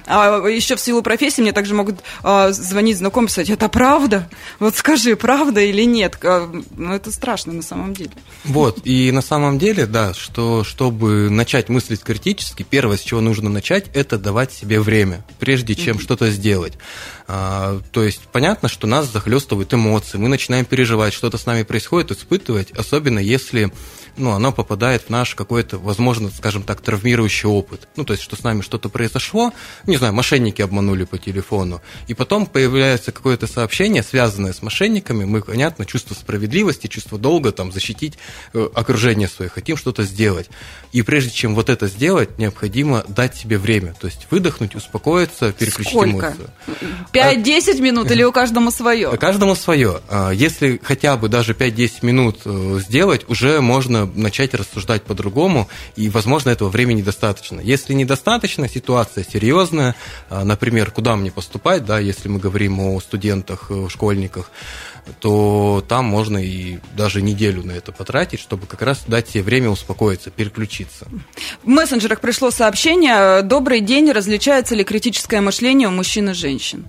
А 0.09 0.47
еще 0.49 0.77
в 0.77 0.81
силу 0.81 1.03
профессии 1.03 1.43
мне 1.43 1.53
также 1.53 1.75
могут 1.75 2.01
а, 2.23 2.51
звонить 2.53 2.97
знакомые 2.99 3.29
и 3.29 3.31
сказать, 3.31 3.51
это 3.51 3.69
правда? 3.69 4.29
Вот 4.59 4.77
скажи, 4.77 5.17
правда 5.17 5.61
или 5.61 5.83
нет? 5.83 6.19
А, 6.23 6.51
ну, 6.77 6.95
это 6.95 7.13
страшно 7.13 7.53
на 7.53 7.63
самом 7.63 7.95
деле. 7.95 8.11
Вот, 8.45 8.81
и 8.85 9.13
на 9.13 9.23
самом 9.23 9.59
деле, 9.59 9.87
да, 9.87 10.15
что 10.15 10.65
чтобы 10.65 11.29
начать 11.31 11.69
мыслить 11.69 12.01
критически, 12.01 12.65
первое, 12.69 12.97
с 12.97 13.01
чего 13.01 13.21
нужно 13.21 13.51
начать, 13.51 13.87
это 13.95 14.19
давать 14.19 14.53
себе 14.53 14.81
время, 14.81 15.25
прежде 15.39 15.75
чем 15.75 15.97
mm-hmm. 15.97 16.03
что-то 16.03 16.31
сделать. 16.31 16.75
А, 17.27 17.81
то 17.93 18.03
есть 18.03 18.23
понятно, 18.33 18.69
что 18.69 18.87
нас 18.87 19.13
захлестывают 19.13 19.73
эмоции, 19.75 20.17
мы 20.17 20.29
начинаем 20.29 20.65
переживать, 20.65 21.13
что-то 21.13 21.37
с 21.37 21.45
нами 21.45 21.63
происходит, 21.63 22.11
испытывать, 22.11 22.71
особенно 22.71 23.19
если 23.19 23.71
ну, 24.19 24.33
оно 24.33 24.53
попадает 24.53 25.05
в 25.05 25.11
наш 25.11 25.35
какой-то, 25.35 25.79
возможно, 25.79 26.31
скажем 26.31 26.63
так, 26.63 26.81
травмирующий 26.81 27.49
опыт. 27.49 27.89
Ну, 27.97 28.05
то 28.05 28.13
есть, 28.13 28.23
что 28.23 28.37
с 28.37 28.43
нами 28.43 28.63
что-то 28.63 28.89
произошло, 28.89 29.53
не 29.87 29.97
знаю, 29.97 30.13
мошенники 30.13 30.63
обманули 30.63 31.05
по 31.05 31.19
телефону, 31.19 31.81
и 32.07 32.15
потом 32.15 32.47
появляется 32.47 33.13
какое-то 33.13 33.47
сообщение, 33.47 34.03
связанное 34.03 34.53
с 34.53 34.63
мошенниками, 34.63 35.25
мы, 35.25 35.41
понятно, 35.43 35.87
чувство 35.87 36.15
справедливости, 36.15 36.87
чувство 36.87 37.19
долга, 37.19 37.53
там, 37.53 37.73
защитить 37.73 38.19
э, 38.53 38.69
окружение 38.75 39.29
свое, 39.29 39.51
хотим 39.51 39.77
что-то 39.77 40.03
сделать. 40.03 40.49
И 40.93 41.03
прежде 41.03 41.31
чем 41.31 41.55
вот 41.55 41.69
это 41.69 41.87
сделать, 41.87 42.39
необходимо 42.39 43.05
дать 43.09 43.37
себе 43.37 43.59
время, 43.59 43.95
то 44.01 44.07
есть 44.07 44.27
выдохнуть, 44.31 44.75
успокоиться, 44.75 45.53
переключить 45.53 45.93
Сколько? 45.93 46.11
эмоцию. 46.11 46.51
5-10 47.13 47.81
минут 47.81 48.11
или 48.11 48.23
у 48.23 48.33
каждому 48.33 48.71
свое? 48.71 49.17
Каждому 49.17 49.55
свое. 49.55 50.01
А, 50.09 50.31
если 50.31 50.81
хотя 50.83 51.17
бы 51.17 51.29
даже 51.29 51.53
5-10 51.53 51.93
минут 52.03 52.41
э, 52.45 52.81
сделать, 52.81 53.29
уже 53.29 53.61
можно 53.61 54.08
начать 54.15 54.55
рассуждать 54.55 55.03
по-другому, 55.03 55.69
и, 55.97 56.09
возможно, 56.09 56.51
этого 56.51 56.69
времени 56.69 57.03
достаточно. 57.03 57.61
Если 57.61 57.95
недостаточно, 57.95 58.69
ситуация 58.69 59.25
серьезная, 59.25 59.95
а, 60.31 60.45
например, 60.45 60.91
куда 60.91 61.17
мне 61.17 61.31
поступать, 61.31 61.85
да, 61.85 61.99
если 61.99 62.29
мы 62.29 62.39
говорим 62.39 62.81
о 62.81 63.01
студентах, 63.01 63.67
э, 63.71 63.89
школьниках, 63.89 64.51
то 65.21 65.85
там 65.89 66.05
можно 66.05 66.39
и 66.39 66.79
даже 66.97 67.23
неделю 67.23 67.65
на 67.65 67.73
это 67.73 67.93
потратить, 67.93 68.41
чтобы 68.41 68.67
как 68.67 68.83
раз 68.83 69.05
дать 69.07 69.29
себе 69.29 69.43
время 69.43 69.71
успокоиться, 69.71 70.31
переключиться. 70.31 71.07
В 71.63 71.69
мессенджерах 71.69 72.21
пришло 72.21 72.51
сообщение 72.51 73.43
«Добрый 73.43 73.81
день, 73.81 74.11
различается 74.13 74.75
ли 74.75 74.85
критическое 74.85 75.41
мышление 75.41 75.89
у 75.89 75.93
мужчин 75.93 76.31
и 76.31 76.35
женщин?» 76.35 76.87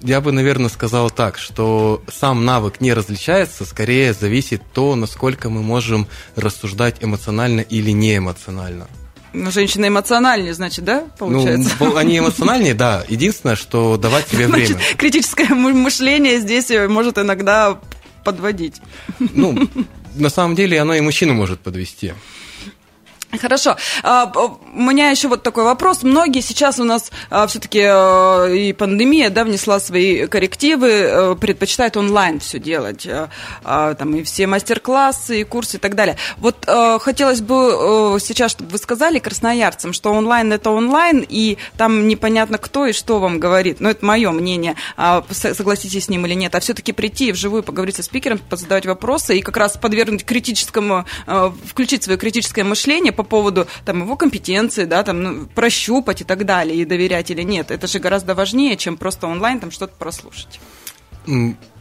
Я 0.00 0.20
бы, 0.20 0.32
наверное, 0.32 0.68
сказал 0.68 1.08
так, 1.08 1.38
что 1.38 2.02
сам 2.12 2.44
навык 2.44 2.80
не 2.80 2.92
различается, 2.92 3.64
скорее 3.64 4.12
зависит 4.12 4.62
то, 4.72 4.96
насколько 4.96 5.48
мы 5.48 5.62
можем 5.62 6.08
рассуждать 6.34 6.96
эмоционально 7.00 7.60
или 7.60 7.92
не 7.92 8.16
эмоционально. 8.16 8.88
Ну, 9.32 9.50
женщины 9.50 9.88
эмоциональнее, 9.88 10.54
значит, 10.54 10.84
да, 10.84 11.04
получается? 11.18 11.70
Ну, 11.78 11.96
они 11.96 12.18
эмоциональнее, 12.18 12.74
да. 12.74 13.04
Единственное, 13.08 13.54
что 13.54 13.96
давать 13.96 14.28
себе 14.28 14.46
время. 14.48 14.66
Значит, 14.66 14.96
критическое 14.96 15.54
мышление 15.54 16.40
здесь 16.40 16.70
может 16.88 17.18
иногда 17.18 17.78
подводить. 18.24 18.80
Ну, 19.18 19.68
на 20.16 20.30
самом 20.30 20.56
деле 20.56 20.80
оно 20.80 20.94
и 20.94 21.00
мужчину 21.00 21.34
может 21.34 21.60
подвести. 21.60 22.14
Хорошо. 23.38 23.76
А, 24.02 24.32
у 24.34 24.80
меня 24.80 25.10
еще 25.10 25.28
вот 25.28 25.42
такой 25.42 25.64
вопрос. 25.64 26.02
Многие 26.02 26.40
сейчас 26.40 26.78
у 26.78 26.84
нас 26.84 27.10
а, 27.30 27.46
все-таки 27.46 27.80
а, 27.82 28.46
и 28.46 28.72
пандемия 28.72 29.30
да, 29.30 29.44
внесла 29.44 29.80
свои 29.80 30.26
коррективы, 30.26 31.36
предпочитают 31.40 31.96
онлайн 31.96 32.40
все 32.40 32.58
делать. 32.58 33.06
Там 33.62 34.16
и 34.16 34.22
все 34.22 34.46
мастер-классы, 34.46 35.40
и 35.40 35.44
курсы 35.44 35.76
и 35.76 35.80
так 35.80 35.94
далее. 35.94 36.16
Вот 36.38 36.66
хотелось 37.00 37.40
бы 37.40 38.18
сейчас, 38.20 38.52
чтобы 38.52 38.70
вы 38.70 38.78
сказали 38.78 39.18
красноярцам, 39.18 39.92
что 39.92 40.12
онлайн 40.12 40.52
это 40.52 40.70
онлайн, 40.70 41.24
и 41.28 41.58
там 41.76 42.08
непонятно 42.08 42.58
кто 42.58 42.86
и 42.86 42.92
что 42.92 43.18
вам 43.18 43.38
говорит. 43.38 43.80
Но 43.80 43.90
это 43.90 44.04
мое 44.04 44.30
мнение. 44.30 44.76
Согласитесь 45.30 46.04
с 46.04 46.08
ним 46.08 46.26
или 46.26 46.34
нет. 46.34 46.54
А 46.54 46.60
все-таки 46.60 46.92
прийти 46.92 47.32
вживую 47.32 47.62
поговорить 47.62 47.96
со 47.96 48.02
спикером, 48.02 48.40
задавать 48.50 48.86
вопросы 48.86 49.38
и 49.38 49.42
как 49.42 49.56
раз 49.56 49.76
подвергнуть 49.76 50.24
критическому, 50.24 51.04
включить 51.66 52.04
свое 52.04 52.18
критическое 52.18 52.64
мышление 52.64 53.12
поводу 53.26 53.66
там, 53.84 54.02
его 54.02 54.16
компетенции, 54.16 54.84
да, 54.84 55.02
там, 55.02 55.22
ну, 55.22 55.46
прощупать 55.46 56.20
и 56.20 56.24
так 56.24 56.44
далее, 56.44 56.76
и 56.76 56.84
доверять 56.84 57.30
или 57.30 57.42
нет. 57.42 57.70
Это 57.70 57.86
же 57.86 57.98
гораздо 57.98 58.34
важнее, 58.34 58.76
чем 58.76 58.96
просто 58.96 59.26
онлайн 59.26 59.60
там 59.60 59.70
что-то 59.70 59.94
прослушать. 59.98 60.60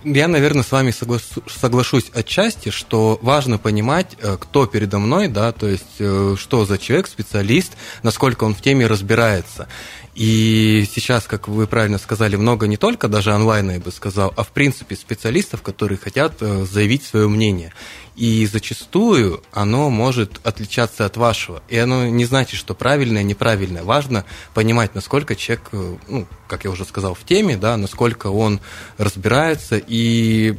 Я, 0.05 0.27
наверное, 0.27 0.61
с 0.61 0.71
вами 0.71 0.91
соглашусь 0.91 2.11
отчасти, 2.13 2.69
что 2.69 3.17
важно 3.23 3.57
понимать, 3.57 4.15
э, 4.21 4.37
кто 4.39 4.67
передо 4.67 4.99
мной, 4.99 5.27
да, 5.27 5.51
то 5.51 5.67
есть 5.67 5.95
э, 5.97 6.35
что 6.37 6.63
за 6.65 6.77
человек, 6.77 7.07
специалист, 7.07 7.73
насколько 8.03 8.43
он 8.43 8.53
в 8.53 8.61
теме 8.61 8.85
разбирается. 8.85 9.67
И 10.13 10.87
сейчас, 10.93 11.25
как 11.25 11.47
вы 11.47 11.65
правильно 11.65 11.97
сказали, 11.97 12.35
много 12.35 12.67
не 12.67 12.77
только 12.77 13.07
даже 13.07 13.33
онлайна, 13.33 13.71
я 13.71 13.79
бы 13.79 13.91
сказал, 13.91 14.31
а 14.37 14.43
в 14.43 14.49
принципе 14.49 14.95
специалистов, 14.95 15.63
которые 15.63 15.97
хотят 15.97 16.35
э, 16.39 16.65
заявить 16.65 17.03
свое 17.03 17.27
мнение. 17.27 17.73
И 18.15 18.45
зачастую 18.45 19.43
оно 19.51 19.89
может 19.89 20.39
отличаться 20.43 21.05
от 21.05 21.17
вашего. 21.17 21.63
И 21.67 21.77
оно 21.77 22.07
не 22.07 22.23
значит, 22.23 22.57
что 22.57 22.73
правильное, 22.73 23.23
неправильное. 23.23 23.83
Важно 23.83 24.23
понимать, 24.53 24.95
насколько 24.95 25.35
человек, 25.35 25.69
ну, 26.07 26.25
как 26.47 26.63
я 26.63 26.71
уже 26.71 26.85
сказал, 26.85 27.13
в 27.13 27.25
теме, 27.25 27.57
да, 27.57 27.75
насколько 27.75 28.27
он 28.27 28.61
разбирается 28.97 29.75
и 29.75 29.94
и 29.95 30.53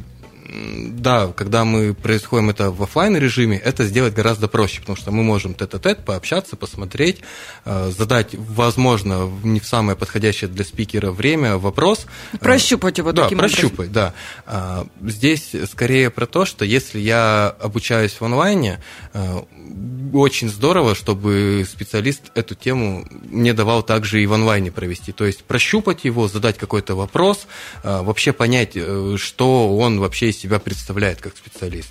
да, 0.49 1.27
когда 1.35 1.65
мы 1.65 1.93
происходим 1.93 2.49
это 2.49 2.71
в 2.71 2.81
офлайн 2.81 3.17
режиме, 3.17 3.57
это 3.57 3.85
сделать 3.85 4.13
гораздо 4.13 4.47
проще, 4.47 4.79
потому 4.79 4.95
что 4.95 5.11
мы 5.11 5.23
можем 5.23 5.53
тет-а-тет 5.53 6.05
пообщаться, 6.05 6.55
посмотреть, 6.55 7.19
э, 7.65 7.91
задать, 7.95 8.29
возможно, 8.33 9.29
не 9.43 9.59
в 9.59 9.67
самое 9.67 9.97
подходящее 9.97 10.49
для 10.49 10.63
спикера 10.63 11.11
время 11.11 11.57
вопрос. 11.57 12.05
Э, 12.33 12.37
прощупать 12.37 12.97
его 12.97 13.11
да, 13.11 13.23
таким 13.23 13.39
прощупать, 13.39 13.89
образом. 13.89 14.13
да. 14.45 14.85
Здесь 15.01 15.53
скорее 15.69 16.09
про 16.09 16.25
то, 16.25 16.45
что 16.45 16.63
если 16.63 16.99
я 16.99 17.53
обучаюсь 17.59 18.13
в 18.13 18.23
онлайне, 18.23 18.79
очень 20.13 20.49
здорово, 20.49 20.95
чтобы 20.95 21.65
специалист 21.69 22.21
эту 22.35 22.55
тему 22.55 23.05
мне 23.11 23.53
давал 23.53 23.83
также 23.83 24.23
и 24.23 24.25
в 24.25 24.33
онлайне 24.33 24.71
провести. 24.71 25.11
То 25.11 25.25
есть 25.25 25.43
прощупать 25.43 26.05
его, 26.05 26.27
задать 26.27 26.57
какой-то 26.57 26.95
вопрос, 26.95 27.47
вообще 27.83 28.31
понять, 28.31 28.71
э, 28.75 29.15
что 29.17 29.77
он 29.77 29.99
вообще 29.99 30.29
из 30.29 30.36
себя 30.37 30.59
представляет 30.59 31.21
как 31.21 31.35
специалист. 31.35 31.89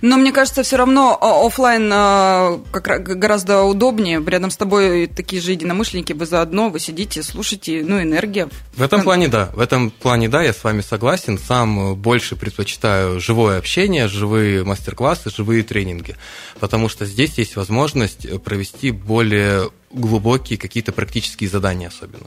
Но 0.00 0.16
мне 0.16 0.32
кажется, 0.32 0.62
все 0.62 0.76
равно 0.76 1.18
а, 1.20 1.46
офлайн 1.46 1.90
а, 1.92 2.60
как 2.72 3.02
гораздо 3.18 3.62
удобнее. 3.62 4.22
Рядом 4.24 4.50
с 4.50 4.56
тобой 4.56 5.06
такие 5.06 5.42
же 5.42 5.52
единомышленники, 5.52 6.12
вы 6.12 6.26
заодно, 6.26 6.70
вы 6.70 6.80
сидите, 6.80 7.22
слушаете, 7.22 7.82
ну, 7.86 8.00
энергия. 8.00 8.48
В 8.74 8.82
этом 8.82 9.02
плане 9.02 9.28
да, 9.28 9.50
в 9.54 9.60
этом 9.60 9.90
плане 9.90 10.28
да, 10.28 10.42
я 10.42 10.52
с 10.52 10.64
вами 10.64 10.80
согласен. 10.80 11.38
Сам 11.38 11.94
больше 11.96 12.36
предпочитаю 12.36 13.20
живое 13.20 13.58
общение, 13.58 14.08
живые 14.08 14.64
мастер-классы, 14.64 15.30
живые 15.30 15.62
тренинги, 15.62 16.16
потому 16.60 16.88
что 16.88 17.04
здесь 17.04 17.38
есть 17.38 17.56
возможность 17.56 18.42
провести 18.42 18.90
более 18.90 19.70
глубокие 19.92 20.58
какие-то 20.58 20.92
практические 20.92 21.48
задания 21.48 21.88
особенно. 21.88 22.26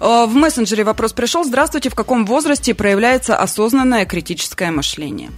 А, 0.00 0.26
в 0.26 0.34
мессенджере 0.34 0.84
вопрос 0.84 1.12
пришел. 1.12 1.44
Здравствуйте, 1.44 1.90
в 1.90 1.94
каком 1.94 2.26
возрасте 2.26 2.74
проявляется 2.74 3.36
осознанное 3.36 4.04
критическое 4.06 4.70
мышление? 4.70 5.30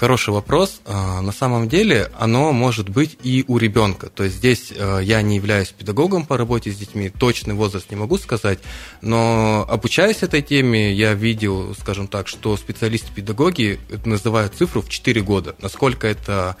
Хороший 0.00 0.32
вопрос. 0.32 0.80
А, 0.86 1.20
на 1.20 1.30
самом 1.30 1.68
деле 1.68 2.10
оно 2.18 2.52
может 2.52 2.88
быть 2.88 3.18
и 3.22 3.44
у 3.48 3.58
ребенка. 3.58 4.08
То 4.08 4.24
есть 4.24 4.36
здесь 4.36 4.72
а, 4.74 4.98
я 5.00 5.20
не 5.20 5.36
являюсь 5.36 5.68
педагогом 5.68 6.24
по 6.24 6.38
работе 6.38 6.70
с 6.70 6.76
детьми, 6.76 7.10
точный 7.10 7.52
возраст 7.52 7.90
не 7.90 7.96
могу 7.96 8.16
сказать, 8.16 8.60
но 9.02 9.66
обучаясь 9.68 10.22
этой 10.22 10.40
теме, 10.40 10.94
я 10.94 11.12
видел, 11.12 11.74
скажем 11.78 12.08
так, 12.08 12.28
что 12.28 12.56
специалисты-педагоги 12.56 13.78
называют 14.06 14.54
цифру 14.54 14.80
в 14.80 14.88
4 14.88 15.20
года. 15.20 15.54
Насколько 15.60 16.08
это 16.08 16.56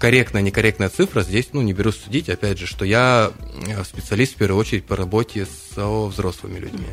корректная, 0.00 0.42
некорректная 0.42 0.88
цифра, 0.88 1.22
здесь 1.22 1.48
ну, 1.52 1.60
не 1.60 1.72
берусь 1.72 2.00
судить, 2.02 2.28
опять 2.30 2.58
же, 2.58 2.66
что 2.66 2.84
я 2.84 3.30
э, 3.68 3.84
специалист 3.84 4.34
в 4.34 4.36
первую 4.36 4.58
очередь 4.58 4.86
по 4.86 4.96
работе 4.96 5.46
с 5.46 5.76
взрослыми 5.76 6.58
людьми. 6.58 6.86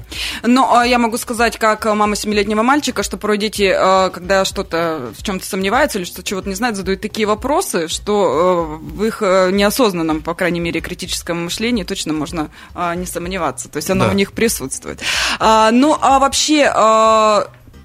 Ну, 0.44 0.68
а 0.72 0.86
я 0.86 1.00
могу 1.00 1.18
сказать, 1.18 1.58
как 1.58 1.86
мама 1.86 2.16
семилетнего 2.16 2.64
мальчика, 2.64 3.04
что 3.04 3.18
порой 3.18 3.38
дети, 3.38 3.74
э, 3.74 4.10
когда 4.12 4.44
что-то 4.44 5.14
в 5.18 5.24
чем-то 5.24 5.46
сомневаются 5.46 6.00
или 6.00 6.06
что 6.06 6.22
чего-то 6.22 6.50
не 6.50 6.56
знают, 6.56 6.76
задают 6.76 7.02
такие 7.02 7.26
вопросы, 7.26 7.88
что 7.88 8.78
э, 8.82 8.86
в 8.86 9.04
их 9.06 9.22
неосознанном, 9.22 10.22
по 10.22 10.34
крайней 10.36 10.60
мере, 10.60 10.82
критическом 10.82 11.46
мышлении 11.46 11.84
точно 11.84 12.14
можно 12.14 12.50
не 12.96 13.06
сомневаться. 13.06 13.70
То 13.70 13.78
есть 13.78 13.90
оно 13.90 14.06
да. 14.06 14.12
в 14.12 14.16
них 14.16 14.34
присутствует. 14.34 15.02
А, 15.40 15.72
ну, 15.72 15.98
а 16.00 16.20
вообще 16.20 16.72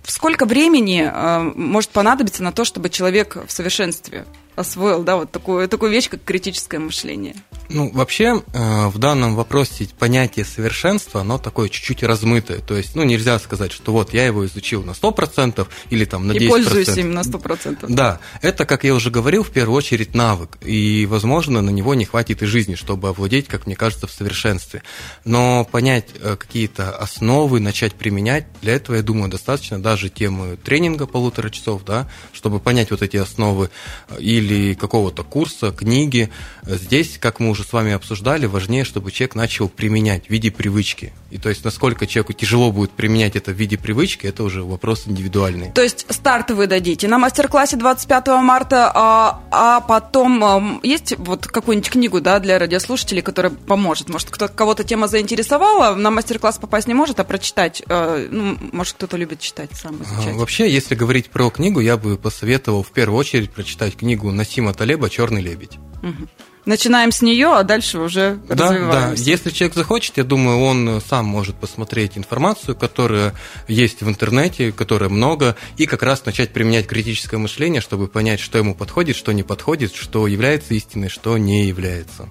сколько 0.04 0.46
времени 0.46 1.10
может 1.56 1.90
понадобиться 1.90 2.42
на 2.42 2.52
то, 2.52 2.64
чтобы 2.64 2.90
человек 2.90 3.36
в 3.46 3.52
совершенстве 3.52 4.26
освоил, 4.56 5.02
да, 5.02 5.16
вот 5.16 5.30
такую, 5.30 5.68
такую 5.68 5.90
вещь, 5.90 6.08
как 6.08 6.22
критическое 6.24 6.78
мышление? 6.78 7.34
Ну, 7.68 7.90
вообще, 7.90 8.42
э, 8.52 8.86
в 8.88 8.98
данном 8.98 9.34
вопросе 9.34 9.88
понятие 9.98 10.44
совершенства, 10.44 11.22
оно 11.22 11.38
такое 11.38 11.68
чуть-чуть 11.68 12.02
размытое. 12.02 12.58
То 12.58 12.76
есть, 12.76 12.94
ну, 12.94 13.02
нельзя 13.02 13.38
сказать, 13.38 13.72
что 13.72 13.92
вот 13.92 14.12
я 14.12 14.26
его 14.26 14.44
изучил 14.44 14.82
на 14.82 14.92
100% 14.92 15.66
или 15.90 16.04
там 16.04 16.26
на 16.26 16.32
10%. 16.32 16.44
И 16.44 16.48
пользуюсь 16.48 16.96
им 16.98 17.14
на 17.14 17.20
100%. 17.20 17.86
Да, 17.88 18.20
это, 18.42 18.66
как 18.66 18.84
я 18.84 18.94
уже 18.94 19.10
говорил, 19.10 19.42
в 19.42 19.50
первую 19.50 19.76
очередь 19.76 20.14
навык. 20.14 20.58
И, 20.60 21.06
возможно, 21.06 21.62
на 21.62 21.70
него 21.70 21.94
не 21.94 22.04
хватит 22.04 22.42
и 22.42 22.46
жизни, 22.46 22.74
чтобы 22.74 23.08
овладеть, 23.08 23.48
как 23.48 23.66
мне 23.66 23.76
кажется, 23.76 24.06
в 24.06 24.12
совершенстве. 24.12 24.82
Но 25.24 25.64
понять 25.64 26.08
э, 26.20 26.36
какие-то 26.36 26.94
основы, 26.94 27.60
начать 27.60 27.94
применять, 27.94 28.46
для 28.60 28.74
этого, 28.74 28.96
я 28.96 29.02
думаю, 29.02 29.30
достаточно 29.30 29.82
даже 29.82 30.10
темы 30.10 30.58
тренинга 30.62 31.06
полутора 31.06 31.48
часов, 31.48 31.84
да, 31.84 32.08
чтобы 32.32 32.60
понять 32.60 32.90
вот 32.90 33.02
эти 33.02 33.16
основы 33.16 33.70
и 34.18 34.41
или 34.42 34.74
какого-то 34.74 35.22
курса, 35.22 35.70
книги. 35.70 36.30
Здесь, 36.64 37.18
как 37.18 37.40
мы 37.40 37.50
уже 37.50 37.64
с 37.64 37.72
вами 37.72 37.92
обсуждали, 37.92 38.46
важнее, 38.46 38.84
чтобы 38.84 39.10
человек 39.10 39.34
начал 39.34 39.68
применять 39.68 40.26
в 40.26 40.30
виде 40.30 40.50
привычки. 40.50 41.12
И 41.30 41.38
то 41.38 41.48
есть, 41.48 41.64
насколько 41.64 42.06
человеку 42.06 42.32
тяжело 42.32 42.72
будет 42.72 42.90
применять 42.90 43.36
это 43.36 43.52
в 43.52 43.54
виде 43.54 43.78
привычки, 43.78 44.26
это 44.26 44.42
уже 44.42 44.62
вопрос 44.62 45.04
индивидуальный. 45.06 45.70
То 45.72 45.82
есть, 45.82 46.06
старт 46.10 46.50
вы 46.50 46.66
дадите 46.66 47.08
на 47.08 47.18
мастер-классе 47.18 47.76
25 47.76 48.26
марта, 48.42 48.90
а, 48.94 49.40
а 49.50 49.80
потом 49.80 50.44
а, 50.44 50.80
есть 50.82 51.14
вот 51.18 51.46
какую-нибудь 51.46 51.90
книгу 51.90 52.20
да, 52.20 52.38
для 52.38 52.58
радиослушателей, 52.58 53.22
которая 53.22 53.52
поможет? 53.52 54.08
Может, 54.08 54.30
кто 54.30 54.48
кого-то 54.48 54.84
тема 54.84 55.08
заинтересовала, 55.08 55.94
на 55.94 56.10
мастер-класс 56.10 56.58
попасть 56.58 56.88
не 56.88 56.94
может, 56.94 57.20
а 57.20 57.24
прочитать? 57.24 57.82
А, 57.88 58.26
ну, 58.30 58.58
может, 58.72 58.94
кто-то 58.94 59.16
любит 59.16 59.40
читать, 59.40 59.70
сам 59.74 60.02
изучать. 60.02 60.34
Вообще, 60.34 60.70
если 60.70 60.94
говорить 60.94 61.30
про 61.30 61.50
книгу, 61.50 61.80
я 61.80 61.96
бы 61.96 62.16
посоветовал 62.16 62.82
в 62.82 62.90
первую 62.90 63.18
очередь 63.18 63.50
прочитать 63.50 63.96
книгу 63.96 64.30
Насима 64.32 64.72
Талеба 64.72 65.08
«Черный 65.08 65.42
лебедь». 65.42 65.78
Угу. 66.02 66.28
Начинаем 66.64 67.10
с 67.10 67.22
нее, 67.22 67.54
а 67.54 67.64
дальше 67.64 67.98
уже 67.98 68.38
да, 68.48 68.54
развиваемся. 68.54 69.24
Да, 69.24 69.30
если 69.30 69.50
человек 69.50 69.74
захочет, 69.74 70.16
я 70.16 70.24
думаю, 70.24 70.60
он 70.60 71.02
сам 71.08 71.26
может 71.26 71.56
посмотреть 71.56 72.16
информацию, 72.16 72.76
которая 72.76 73.34
есть 73.66 74.02
в 74.02 74.08
интернете, 74.08 74.70
которая 74.70 75.08
много, 75.08 75.56
и 75.76 75.86
как 75.86 76.04
раз 76.04 76.24
начать 76.24 76.52
применять 76.52 76.86
критическое 76.86 77.38
мышление, 77.38 77.80
чтобы 77.80 78.06
понять, 78.06 78.38
что 78.38 78.58
ему 78.58 78.76
подходит, 78.76 79.16
что 79.16 79.32
не 79.32 79.42
подходит, 79.42 79.94
что 79.94 80.28
является 80.28 80.74
истиной, 80.74 81.08
что 81.08 81.36
не 81.36 81.66
является. 81.66 82.28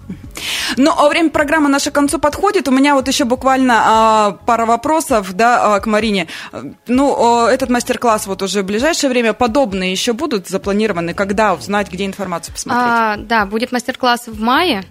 Ну, 0.77 0.91
а 0.91 1.09
время 1.09 1.29
программы 1.29 1.67
наше 1.67 1.91
к 1.91 1.93
концу 1.93 2.17
подходит. 2.17 2.69
У 2.69 2.71
меня 2.71 2.95
вот 2.95 3.09
еще 3.09 3.25
буквально 3.25 3.81
а, 3.83 4.31
пара 4.45 4.65
вопросов 4.65 5.33
да, 5.33 5.75
а, 5.75 5.79
к 5.81 5.87
Марине. 5.87 6.27
Ну, 6.87 7.47
этот 7.47 7.69
мастер-класс 7.69 8.27
вот 8.27 8.41
уже 8.41 8.61
в 8.61 8.65
ближайшее 8.65 9.09
время 9.09 9.33
подобные 9.33 9.91
еще 9.91 10.13
будут 10.13 10.47
запланированы? 10.47 11.13
Когда 11.13 11.53
узнать, 11.53 11.91
где 11.91 12.05
информацию 12.05 12.53
посмотреть? 12.53 12.85
А, 12.87 13.17
да, 13.17 13.45
будет 13.45 13.73
мастер-класс 13.73 14.20
в 14.27 14.41
мае. 14.41 14.83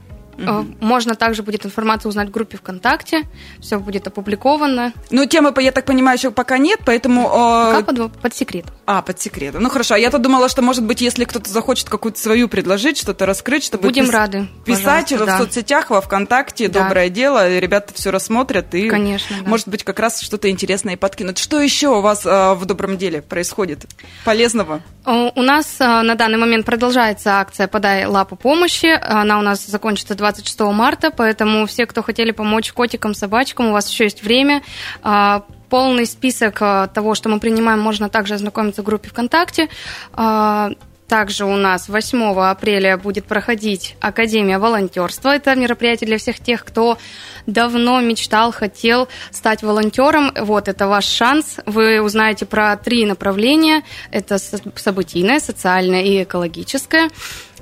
Угу. 0.49 0.77
Можно 0.81 1.15
также 1.15 1.43
будет 1.43 1.67
информацию 1.67 2.09
узнать 2.09 2.29
в 2.29 2.31
группе 2.31 2.57
ВКонтакте, 2.57 3.23
все 3.61 3.79
будет 3.79 4.07
опубликовано. 4.07 4.93
Но 5.11 5.25
темы, 5.27 5.53
я 5.61 5.73
так 5.73 5.85
понимаю, 5.85 6.19
еще 6.19 6.31
пока 6.31 6.59
нет, 6.59 6.81
поэтому... 6.85 7.29
Пока 7.29 7.83
под, 7.83 8.13
под 8.13 8.35
секрет. 8.35 8.67
А, 8.87 9.03
под 9.03 9.21
секретом. 9.21 9.63
Ну 9.63 9.71
хорошо, 9.71 9.95
а 9.95 9.99
я-то 9.99 10.19
думала, 10.19 10.49
что, 10.49 10.63
может 10.63 10.85
быть, 10.85 11.01
если 11.01 11.25
кто-то 11.25 11.49
захочет 11.49 11.89
какую-то 11.89 12.19
свою 12.19 12.49
предложить, 12.49 12.99
что-то 12.99 13.27
раскрыть, 13.27 13.65
чтобы... 13.65 13.85
Будем 13.85 14.05
пис- 14.05 14.11
рады. 14.11 14.49
Писать 14.65 15.13
в 15.13 15.25
да. 15.25 15.39
соцсетях, 15.39 15.91
во 15.91 16.01
ВКонтакте, 16.01 16.69
да. 16.69 16.83
доброе 16.83 17.09
дело, 17.09 17.59
ребята 17.59 17.93
все 17.95 18.11
рассмотрят 18.11 18.75
и, 18.75 18.89
Конечно, 18.89 19.37
да. 19.43 19.49
может 19.49 19.69
быть, 19.69 19.85
как 19.85 20.01
раз 20.01 20.21
что-то 20.21 20.51
интересное 20.51 20.97
подкинут. 20.97 21.39
Что 21.39 21.61
еще 21.61 21.89
у 21.89 22.01
вас 22.01 22.23
а, 22.25 22.55
в 22.55 22.65
добром 22.67 22.97
деле 22.97 23.23
происходит 23.23 23.87
полезного? 24.25 24.83
У 25.07 25.43
нас 25.43 25.77
а, 25.81 26.03
на 26.03 26.15
данный 26.15 26.39
момент 26.39 26.67
продолжается 26.67 27.41
акция 27.41 27.69
«Подай 27.69 28.07
лапу 28.07 28.37
помощи». 28.37 28.99
Она 29.01 29.39
у 29.39 29.43
нас 29.43 29.65
закончится 29.67 30.15
20 30.15 30.30
26 30.31 30.61
марта, 30.61 31.11
поэтому 31.11 31.67
все, 31.67 31.87
кто 31.87 32.03
хотели 32.03 32.31
помочь 32.31 32.73
котикам, 32.73 33.15
собачкам, 33.15 33.69
у 33.69 33.73
вас 33.73 33.89
еще 33.91 34.05
есть 34.05 34.23
время. 34.23 34.63
А, 35.03 35.45
полный 35.69 36.07
список 36.07 36.59
а, 36.61 36.87
того, 36.87 37.15
что 37.15 37.29
мы 37.29 37.41
принимаем, 37.41 37.81
можно 37.81 38.09
также 38.09 38.35
ознакомиться 38.35 38.83
в 38.83 38.85
группе 38.85 39.09
ВКонтакте. 39.09 39.69
А, 40.13 40.71
также 41.09 41.45
у 41.45 41.57
нас 41.57 41.89
8 41.89 42.39
апреля 42.39 42.97
будет 42.97 43.25
проходить 43.25 43.97
Академия 44.01 44.59
волонтерства. 44.59 45.35
Это 45.35 45.57
мероприятие 45.57 46.07
для 46.07 46.19
всех 46.19 46.39
тех, 46.39 46.65
кто 46.65 46.99
давно 47.47 48.01
мечтал, 48.01 48.53
хотел 48.53 49.09
стать 49.33 49.65
волонтером. 49.65 50.31
Вот 50.39 50.69
это 50.69 50.87
ваш 50.87 51.07
шанс. 51.07 51.57
Вы 51.67 52.01
узнаете 52.01 52.47
про 52.47 52.77
три 52.77 53.07
направления. 53.07 53.83
Это 54.13 54.39
событийное, 54.39 55.41
социальное 55.41 56.03
и 56.03 56.23
экологическое. 56.23 57.11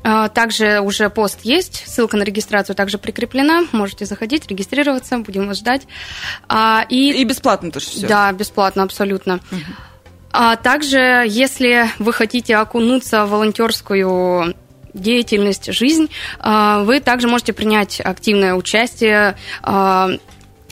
А, 0.03 0.29
также 0.29 0.81
уже 0.81 1.11
пост 1.11 1.41
есть, 1.43 1.85
ссылка 1.87 2.17
на 2.17 2.23
регистрацию 2.23 2.77
также 2.77 2.99
прикреплена. 2.99 3.65
Можете 3.73 4.05
заходить, 4.05 4.47
регистрироваться, 4.49 5.19
будем 5.19 5.49
вас 5.49 5.59
ждать. 5.59 5.87
А, 6.49 6.85
и, 6.89 7.13
и 7.13 7.25
бесплатно 7.25 7.71
тоже 7.71 7.87
все. 7.87 8.07
Да, 8.07 8.33
бесплатно, 8.33 8.83
абсолютно. 8.83 9.41
Угу. 9.51 9.61
А 10.31 10.57
также, 10.57 11.25
если 11.27 11.91
вы 11.99 12.13
хотите 12.13 12.57
окунуться 12.57 13.25
в 13.25 13.31
волонтерскую 13.31 14.55
деятельность, 14.95 15.73
жизнь, 15.73 16.11
а, 16.39 16.83
вы 16.83 17.01
также 17.01 17.29
можете 17.29 17.53
принять 17.53 18.01
активное 18.01 18.55
участие 18.55 19.37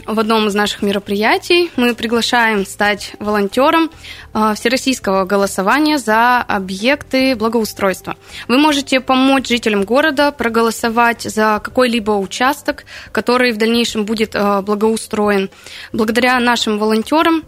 в 0.06 0.20
одном 0.20 0.46
из 0.46 0.54
наших 0.54 0.82
мероприятий 0.82 1.70
мы 1.76 1.94
приглашаем 1.94 2.64
стать 2.64 3.12
волонтером 3.18 3.90
а, 4.32 4.54
всероссийского 4.54 5.24
голосования 5.24 5.98
за 5.98 6.38
объекты 6.38 7.34
благоустройства. 7.34 8.16
Вы 8.46 8.58
можете 8.58 9.00
помочь 9.00 9.48
жителям 9.48 9.84
города 9.84 10.30
проголосовать 10.30 11.22
за 11.22 11.60
какой-либо 11.62 12.12
участок, 12.12 12.84
который 13.12 13.52
в 13.52 13.58
дальнейшем 13.58 14.04
будет 14.04 14.34
а, 14.34 14.62
благоустроен. 14.62 15.50
Благодаря 15.92 16.38
нашим 16.38 16.78
волонтерам 16.78 17.42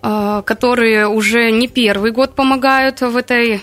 а, 0.00 0.42
которые 0.42 1.08
уже 1.08 1.50
не 1.50 1.66
первый 1.66 2.12
год 2.12 2.34
помогают 2.34 3.00
в 3.00 3.16
этой 3.16 3.62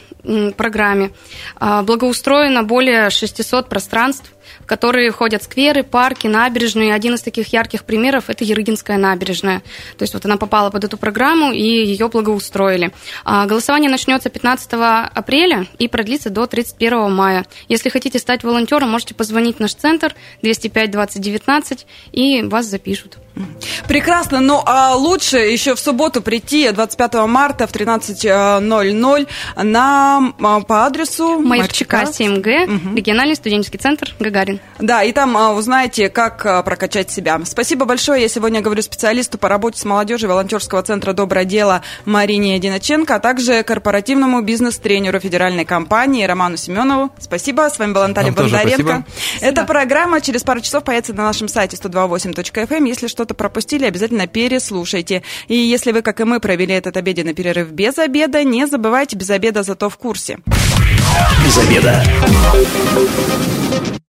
программе. 0.56 1.12
Благоустроено 1.60 2.62
более 2.62 3.10
600 3.10 3.70
пространств 3.70 4.32
которые 4.72 5.12
ходят 5.12 5.44
скверы, 5.44 5.84
парки, 5.84 6.28
набережные. 6.28 6.94
Один 6.94 7.16
из 7.16 7.22
таких 7.22 7.52
ярких 7.52 7.84
примеров– 7.84 8.26
это 8.30 8.46
Ерыгинская 8.46 8.98
набережная. 8.98 9.60
То 9.98 10.04
есть 10.04 10.14
вот 10.14 10.24
она 10.24 10.38
попала 10.38 10.70
под 10.70 10.86
эту 10.86 10.98
программу, 10.98 11.52
и 11.52 11.62
ее 11.62 12.08
благоустроили. 12.08 12.94
А, 13.26 13.46
голосование 13.48 13.92
начнется 13.92 14.30
15 14.30 14.70
апреля 15.14 15.68
и 15.78 15.90
продлится 15.90 16.30
до 16.30 16.46
31 16.46 17.12
мая. 17.12 17.46
Если 17.68 17.90
хотите 17.90 18.18
стать 18.18 18.46
волонтером, 18.46 18.92
можете 18.92 19.14
позвонить 19.14 19.58
в 19.58 19.60
наш 19.60 19.74
центр 19.74 20.16
205 20.42 20.90
2019 20.90 21.86
и 22.14 22.42
вас 22.44 22.66
запишут. 22.66 23.18
Прекрасно. 23.90 24.40
Ну, 24.40 24.62
а 24.66 24.96
лучше 24.96 25.38
еще 25.38 25.76
в 25.76 25.82
субботу 25.82 26.22
прийти 26.22 26.72
25 26.72 27.14
марта 27.28 27.68
в 27.68 27.74
13.00 27.74 29.28
на, 29.62 30.34
а, 30.40 30.60
по 30.62 30.86
адресу 30.86 31.42
Маевчика 31.42 32.04
7Г, 32.04 32.64
угу. 32.64 32.96
региональный 32.96 33.36
студенческий 33.36 33.80
центр 33.80 34.14
Гагарин. 34.18 34.61
Да, 34.82 35.04
и 35.04 35.12
там 35.12 35.38
а, 35.38 35.54
узнаете, 35.54 36.10
как 36.10 36.46
а, 36.46 36.64
прокачать 36.64 37.12
себя. 37.12 37.40
Спасибо 37.46 37.86
большое. 37.86 38.24
Я 38.24 38.28
сегодня 38.28 38.62
говорю 38.62 38.82
специалисту 38.82 39.38
по 39.38 39.48
работе 39.48 39.80
с 39.80 39.86
молодежью 39.86 40.30
волонтерского 40.30 40.82
центра 40.82 41.14
«Доброе 41.14 41.46
дело» 41.46 41.84
Марине 42.06 42.58
Диноченко, 42.58 43.16
а 43.16 43.20
также 43.20 43.64
корпоративному 43.64 44.42
бизнес-тренеру 44.42 45.20
федеральной 45.20 45.66
компании 45.66 46.26
Роману 46.26 46.58
Семенову. 46.58 47.12
Спасибо. 47.20 47.70
С 47.70 47.78
вами 47.78 47.94
была 47.94 48.08
Наталья 48.08 48.32
Вам 48.32 48.50
Бондаренко. 48.50 49.06
Эта 49.42 49.66
программа 49.66 50.20
через 50.20 50.44
пару 50.44 50.62
часов 50.62 50.84
появится 50.84 51.14
на 51.14 51.24
нашем 51.24 51.48
сайте 51.48 51.78
128.fm. 51.78 52.88
Если 52.88 53.08
что 53.08 53.22
что-то 53.22 53.36
пропустили, 53.36 53.86
обязательно 53.86 54.26
переслушайте. 54.26 55.22
И 55.48 55.56
если 55.56 55.92
вы, 55.92 56.02
как 56.02 56.22
и 56.22 56.24
мы, 56.24 56.40
провели 56.40 56.74
этот 56.74 56.98
обеденный 56.98 57.36
перерыв 57.36 57.70
без 57.70 58.00
обеда, 58.00 58.44
не 58.44 58.66
забывайте 58.66 59.16
без 59.16 59.30
обеда, 59.30 59.62
зато 59.62 59.90
в 59.92 59.98
курсе. 59.98 60.40
Без 61.46 61.58
обеда. 61.60 62.04